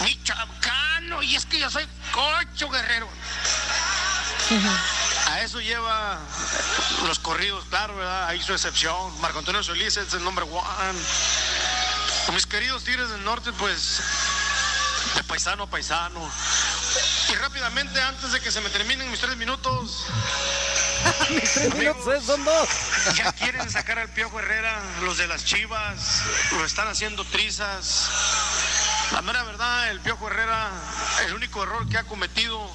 michoacano 0.00 1.22
y 1.22 1.34
es 1.34 1.46
que 1.46 1.58
yo 1.58 1.70
soy 1.70 1.86
cocho 2.12 2.68
guerrero. 2.68 3.08
A 5.28 5.40
eso 5.40 5.60
lleva 5.60 6.18
los 7.06 7.18
corridos, 7.18 7.64
claro, 7.70 7.96
¿verdad? 7.96 8.28
Hay 8.28 8.42
su 8.42 8.52
excepción. 8.52 9.18
Marco 9.20 9.38
Antonio 9.38 9.62
Solís 9.62 9.96
es 9.96 10.12
el 10.12 10.22
number 10.22 10.44
one. 10.44 10.98
Mis 12.34 12.46
queridos 12.46 12.84
Tigres 12.84 13.08
del 13.08 13.24
Norte, 13.24 13.52
pues, 13.54 14.00
de 15.14 15.24
paisano 15.24 15.64
a 15.64 15.70
paisano. 15.70 16.30
Y 17.30 17.34
rápidamente, 17.36 18.00
antes 18.02 18.32
de 18.32 18.40
que 18.40 18.52
se 18.52 18.60
me 18.60 18.68
terminen 18.68 19.10
mis 19.10 19.20
tres 19.20 19.36
minutos, 19.36 20.04
Tres 22.04 22.24
son 22.24 22.44
dos. 22.44 22.68
ya 23.14 23.32
quieren 23.32 23.68
sacar 23.70 23.98
al 23.98 24.08
Piojo 24.10 24.38
Herrera, 24.40 24.80
los 25.02 25.18
de 25.18 25.26
las 25.26 25.44
Chivas, 25.44 26.22
lo 26.52 26.64
están 26.64 26.88
haciendo 26.88 27.24
trizas. 27.24 28.10
La 29.12 29.22
mera 29.22 29.42
verdad, 29.44 29.90
el 29.90 30.00
Piojo 30.00 30.28
Herrera, 30.28 30.70
el 31.26 31.34
único 31.34 31.62
error 31.62 31.88
que 31.88 31.98
ha 31.98 32.04
cometido 32.04 32.70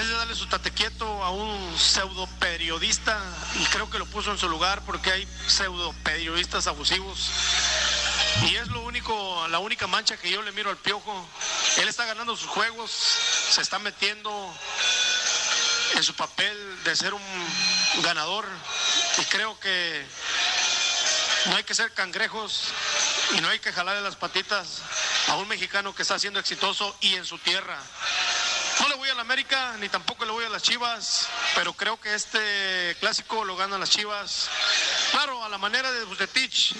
es 0.00 0.08
de 0.08 0.14
darle 0.14 0.34
su 0.34 0.46
tate 0.46 0.70
quieto 0.70 1.24
a 1.24 1.30
un 1.30 1.78
pseudo 1.78 2.26
periodista 2.38 3.18
y 3.60 3.64
creo 3.66 3.88
que 3.90 3.98
lo 3.98 4.06
puso 4.06 4.30
en 4.30 4.38
su 4.38 4.48
lugar 4.48 4.82
porque 4.84 5.10
hay 5.10 5.28
pseudo 5.46 5.94
periodistas 6.04 6.66
abusivos. 6.66 7.30
Y 8.42 8.56
es 8.56 8.68
lo 8.68 8.82
único, 8.82 9.48
la 9.48 9.58
única 9.58 9.86
mancha 9.86 10.16
que 10.16 10.30
yo 10.30 10.42
le 10.42 10.52
miro 10.52 10.70
al 10.70 10.76
piojo. 10.76 11.26
Él 11.78 11.88
está 11.88 12.04
ganando 12.04 12.36
sus 12.36 12.48
juegos, 12.48 12.90
se 12.90 13.62
está 13.62 13.78
metiendo 13.78 14.54
en 15.96 16.02
su 16.02 16.14
papel 16.14 16.84
de 16.84 16.94
ser 16.94 17.14
un 17.14 17.22
ganador 18.02 18.46
y 19.18 19.24
creo 19.24 19.58
que 19.58 20.06
no 21.46 21.56
hay 21.56 21.64
que 21.64 21.74
ser 21.74 21.92
cangrejos 21.94 22.64
y 23.36 23.40
no 23.40 23.48
hay 23.48 23.58
que 23.58 23.72
jalarle 23.72 24.02
las 24.02 24.16
patitas 24.16 24.82
a 25.28 25.36
un 25.36 25.48
mexicano 25.48 25.94
que 25.94 26.02
está 26.02 26.18
siendo 26.18 26.38
exitoso 26.38 26.94
y 27.00 27.14
en 27.14 27.24
su 27.24 27.38
tierra. 27.38 27.78
No 28.80 28.88
le 28.88 28.94
voy 28.96 29.08
a 29.08 29.14
la 29.14 29.22
América 29.22 29.74
ni 29.80 29.88
tampoco 29.88 30.26
le 30.26 30.32
voy 30.32 30.44
a 30.44 30.50
las 30.50 30.62
Chivas, 30.62 31.28
pero 31.54 31.72
creo 31.72 31.98
que 31.98 32.14
este 32.14 32.94
clásico 33.00 33.44
lo 33.44 33.56
ganan 33.56 33.80
las 33.80 33.88
Chivas. 33.88 34.50
Claro, 35.12 35.42
a 35.44 35.48
la 35.48 35.56
manera 35.56 35.90
de 35.92 36.04
Bucetich, 36.04 36.74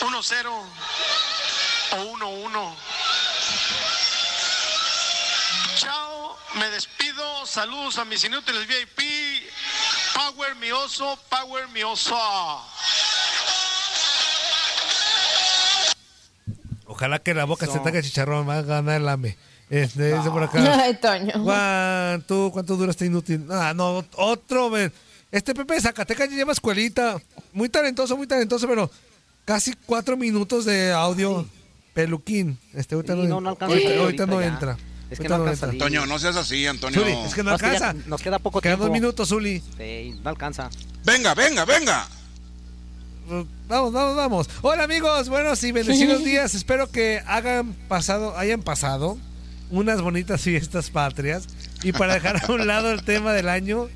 1-0 0.00 0.48
o 1.92 1.96
1-1. 1.96 2.76
Chao, 5.76 6.38
me 6.54 6.68
despido. 6.70 6.99
Saludos 7.50 7.98
a 7.98 8.04
mis 8.04 8.22
inútiles 8.24 8.64
VIP. 8.68 9.02
Power 10.14 10.54
mi 10.60 10.70
oso, 10.70 11.18
power 11.28 11.66
mi 11.74 11.82
oso. 11.82 12.16
Ojalá 16.86 17.18
que 17.18 17.34
la 17.34 17.46
boca 17.46 17.66
se 17.66 17.80
taque 17.80 18.04
chicharrón, 18.04 18.48
va 18.48 18.58
a 18.58 18.62
ganar 18.62 19.00
el 19.00 19.08
AME. 19.08 19.36
Este, 19.68 20.16
dice 20.16 20.30
por 20.30 20.44
acá. 20.44 20.60
Ay, 20.84 20.94
Toño. 20.94 21.42
¿Cuánto, 21.42 22.50
¿Cuánto 22.52 22.76
dura 22.76 22.92
este 22.92 23.06
inútil? 23.06 23.44
Ah, 23.50 23.72
no, 23.74 24.04
otro, 24.14 24.70
ven. 24.70 24.92
Este 25.32 25.52
Pepe 25.52 25.74
de 25.74 25.80
Zacatecas 25.80 26.30
ya 26.30 26.36
lleva 26.36 26.52
escuelita. 26.52 27.20
Muy 27.52 27.68
talentoso, 27.68 28.16
muy 28.16 28.28
talentoso, 28.28 28.68
pero 28.68 28.88
casi 29.44 29.74
cuatro 29.86 30.16
minutos 30.16 30.66
de 30.66 30.92
audio. 30.92 31.44
Peluquín. 31.94 32.60
Este 32.74 32.94
ahorita 32.94 33.14
Sí, 33.14 33.22
no, 33.22 33.26
no, 33.26 33.40
no 33.40 33.50
alcanza 33.50 33.74
ahorita, 33.74 34.00
ahorita 34.00 34.22
ahorita 34.22 34.66
no 34.66 34.76
ya. 34.76 34.90
Es 35.10 35.18
que 35.18 35.28
no 35.28 35.34
alcanza. 35.36 35.66
Antonio, 35.68 36.06
no 36.06 36.18
seas 36.18 36.36
así, 36.36 36.66
Antonio. 36.66 37.00
Zuli, 37.00 37.12
es 37.26 37.34
que 37.34 37.42
no 37.42 37.50
No, 37.50 37.56
es 37.56 37.62
que 37.62 37.68
ya 37.68 37.74
alcanza. 37.88 38.08
nos 38.08 38.22
queda 38.22 38.38
poco 38.38 38.60
Quedan 38.60 38.76
tiempo. 38.78 38.84
dos 38.84 38.92
minutos, 38.92 39.28
Zuli. 39.28 39.62
Sí, 39.76 40.18
no 40.22 40.30
alcanza. 40.30 40.70
Venga, 41.04 41.34
venga, 41.34 41.64
venga. 41.64 42.06
Vamos, 43.68 43.92
vamos, 43.92 44.16
vamos. 44.16 44.50
Hola 44.62 44.84
amigos, 44.84 45.28
buenos 45.28 45.62
y 45.62 45.72
bendecidos 45.72 46.24
días. 46.24 46.54
Espero 46.54 46.90
que 46.90 47.22
hagan 47.26 47.74
pasado, 47.88 48.36
hayan 48.36 48.62
pasado 48.62 49.18
unas 49.70 50.00
bonitas 50.02 50.40
fiestas 50.42 50.90
patrias. 50.90 51.46
Y 51.82 51.92
para 51.92 52.14
dejar 52.14 52.44
a 52.44 52.52
un 52.52 52.66
lado 52.66 52.90
el 52.92 53.04
tema 53.04 53.32
del 53.32 53.48
año, 53.48 53.88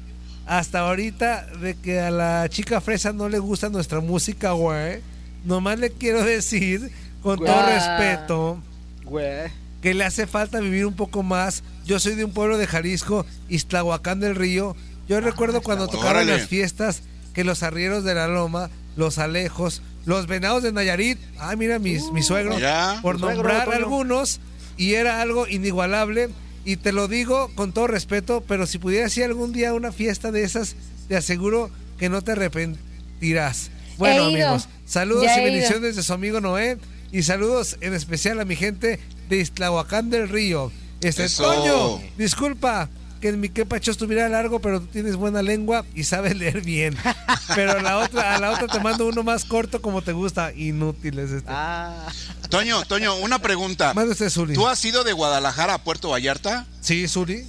hasta 0.46 0.80
ahorita 0.80 1.46
de 1.60 1.74
que 1.74 2.00
a 2.00 2.10
la 2.10 2.48
chica 2.48 2.80
fresa 2.80 3.12
no 3.12 3.28
le 3.28 3.38
gusta 3.38 3.68
nuestra 3.68 4.00
música, 4.00 4.52
güey. 4.52 5.00
Nomás 5.44 5.78
le 5.78 5.90
quiero 5.90 6.24
decir, 6.24 6.90
con 7.22 7.38
todo 7.38 7.66
respeto, 7.66 8.58
Güey. 9.04 9.50
Que 9.84 9.92
le 9.92 10.04
hace 10.04 10.26
falta 10.26 10.60
vivir 10.60 10.86
un 10.86 10.94
poco 10.94 11.22
más. 11.22 11.62
Yo 11.84 12.00
soy 12.00 12.14
de 12.14 12.24
un 12.24 12.32
pueblo 12.32 12.56
de 12.56 12.66
Jalisco, 12.66 13.26
Iztlahuacán 13.50 14.18
del 14.18 14.34
Río. 14.34 14.74
Yo 15.10 15.20
recuerdo 15.20 15.60
cuando 15.60 15.88
tocaban 15.88 16.16
Órale. 16.26 16.38
las 16.38 16.48
fiestas 16.48 17.02
que 17.34 17.44
los 17.44 17.62
arrieros 17.62 18.02
de 18.02 18.14
la 18.14 18.26
loma, 18.26 18.70
los 18.96 19.18
alejos, 19.18 19.82
los 20.06 20.26
venados 20.26 20.62
de 20.62 20.72
Nayarit, 20.72 21.18
ah, 21.38 21.54
mira 21.54 21.78
mis, 21.78 22.10
mi 22.12 22.22
suegro, 22.22 22.58
Ya. 22.58 22.98
por 23.02 23.18
suegro, 23.20 23.42
nombrar 23.42 23.68
algunos, 23.74 24.40
y 24.78 24.94
era 24.94 25.20
algo 25.20 25.46
inigualable. 25.48 26.30
Y 26.64 26.76
te 26.76 26.92
lo 26.92 27.06
digo 27.06 27.50
con 27.54 27.72
todo 27.74 27.86
respeto, 27.86 28.42
pero 28.48 28.66
si 28.66 28.78
pudieras 28.78 29.14
ir 29.18 29.24
algún 29.24 29.52
día 29.52 29.68
a 29.68 29.74
una 29.74 29.92
fiesta 29.92 30.32
de 30.32 30.44
esas, 30.44 30.76
te 31.08 31.16
aseguro 31.18 31.68
que 31.98 32.08
no 32.08 32.22
te 32.22 32.32
arrepentirás. 32.32 33.70
Bueno, 33.98 34.24
amigos, 34.24 34.66
saludos 34.86 35.24
Ya 35.24 35.42
y 35.42 35.44
bendiciones 35.44 35.94
de 35.94 36.02
su 36.02 36.14
amigo 36.14 36.40
Noé. 36.40 36.78
Y 37.12 37.22
saludos 37.22 37.76
en 37.80 37.94
especial 37.94 38.40
a 38.40 38.44
mi 38.44 38.56
gente 38.56 38.98
de 39.28 39.38
Iztlahuacán 39.38 40.10
del 40.10 40.28
Río. 40.28 40.72
Este 41.00 41.24
Eso. 41.24 41.42
Toño, 41.42 42.00
disculpa 42.16 42.88
que 43.20 43.30
en 43.30 43.40
mi 43.40 43.48
quepacho 43.48 43.90
estuviera 43.90 44.28
largo, 44.28 44.60
pero 44.60 44.80
tú 44.80 44.86
tienes 44.86 45.16
buena 45.16 45.42
lengua 45.42 45.84
y 45.94 46.04
sabes 46.04 46.36
leer 46.36 46.60
bien. 46.60 46.94
Pero 47.54 47.72
a 47.72 47.82
la 47.82 47.98
otra, 47.98 48.34
a 48.34 48.38
la 48.38 48.50
otra 48.50 48.66
te 48.68 48.80
mando 48.80 49.06
uno 49.06 49.22
más 49.22 49.44
corto 49.44 49.80
como 49.82 50.02
te 50.02 50.12
gusta. 50.12 50.52
Inútil 50.54 51.18
es 51.18 51.30
este. 51.30 51.50
Ah, 51.50 52.06
Toño, 52.48 52.84
Toño, 52.84 53.14
una 53.16 53.38
pregunta. 53.38 53.92
Mande 53.94 54.12
usted, 54.12 54.30
Zuli. 54.30 54.54
¿Tú 54.54 54.66
has 54.66 54.82
ido 54.84 55.04
de 55.04 55.12
Guadalajara 55.12 55.74
a 55.74 55.78
Puerto 55.84 56.10
Vallarta? 56.10 56.66
Sí, 56.80 57.06
Zuli. 57.08 57.46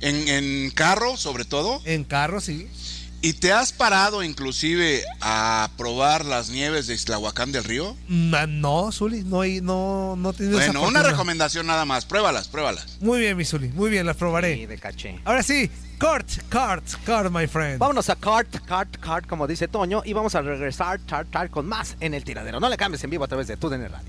En, 0.00 0.28
en 0.28 0.70
carro, 0.70 1.16
sobre 1.16 1.44
todo. 1.44 1.80
En 1.84 2.04
carro, 2.04 2.40
sí. 2.40 2.68
¿Y 3.24 3.34
te 3.34 3.52
has 3.52 3.72
parado 3.72 4.24
inclusive 4.24 5.04
a 5.20 5.70
probar 5.76 6.24
las 6.24 6.50
nieves 6.50 6.88
de 6.88 6.94
Islahuacán 6.94 7.52
del 7.52 7.62
Río? 7.62 7.96
Mm, 8.08 8.34
ah, 8.34 8.46
No, 8.48 8.90
Zuli, 8.90 9.22
no, 9.22 9.44
he- 9.44 9.60
no, 9.60 10.16
no 10.16 10.30
he 10.30 10.32
tenido 10.32 10.58
esa 10.58 10.72
Bueno, 10.72 10.88
una 10.88 11.04
recomendación 11.04 11.66
nada 11.68 11.84
más. 11.84 12.04
Pruébalas, 12.04 12.48
pruébalas. 12.48 12.98
Muy 13.00 13.20
bien, 13.20 13.36
mi 13.36 13.44
Zuli, 13.44 13.68
muy 13.68 13.90
bien, 13.90 14.06
las 14.06 14.16
probaré. 14.16 14.56
sí, 14.56 14.66
de 14.66 14.76
caché. 14.76 15.20
Ahora 15.24 15.44
sí, 15.44 15.70
Kurt, 16.00 16.28
Kurt, 16.50 16.84
Kurt, 17.06 17.30
my 17.30 17.46
friend. 17.46 17.78
Vámonos 17.78 18.08
a 18.10 18.16
Cart, 18.16 18.56
Cart, 18.66 18.96
Cart, 18.98 19.26
como 19.28 19.46
dice 19.46 19.68
Toño, 19.68 20.02
y 20.04 20.12
vamos 20.14 20.34
a 20.34 20.42
regresar 20.42 20.98
tar, 21.00 21.24
tar, 21.26 21.48
con 21.48 21.66
más 21.66 21.96
en 22.00 22.14
el 22.14 22.24
tiradero. 22.24 22.58
No 22.58 22.68
le 22.68 22.76
cambies 22.76 23.04
en 23.04 23.10
vivo 23.10 23.22
a 23.22 23.28
través 23.28 23.46
de 23.46 23.56
TUDN 23.56 23.88
Radio. 23.88 24.08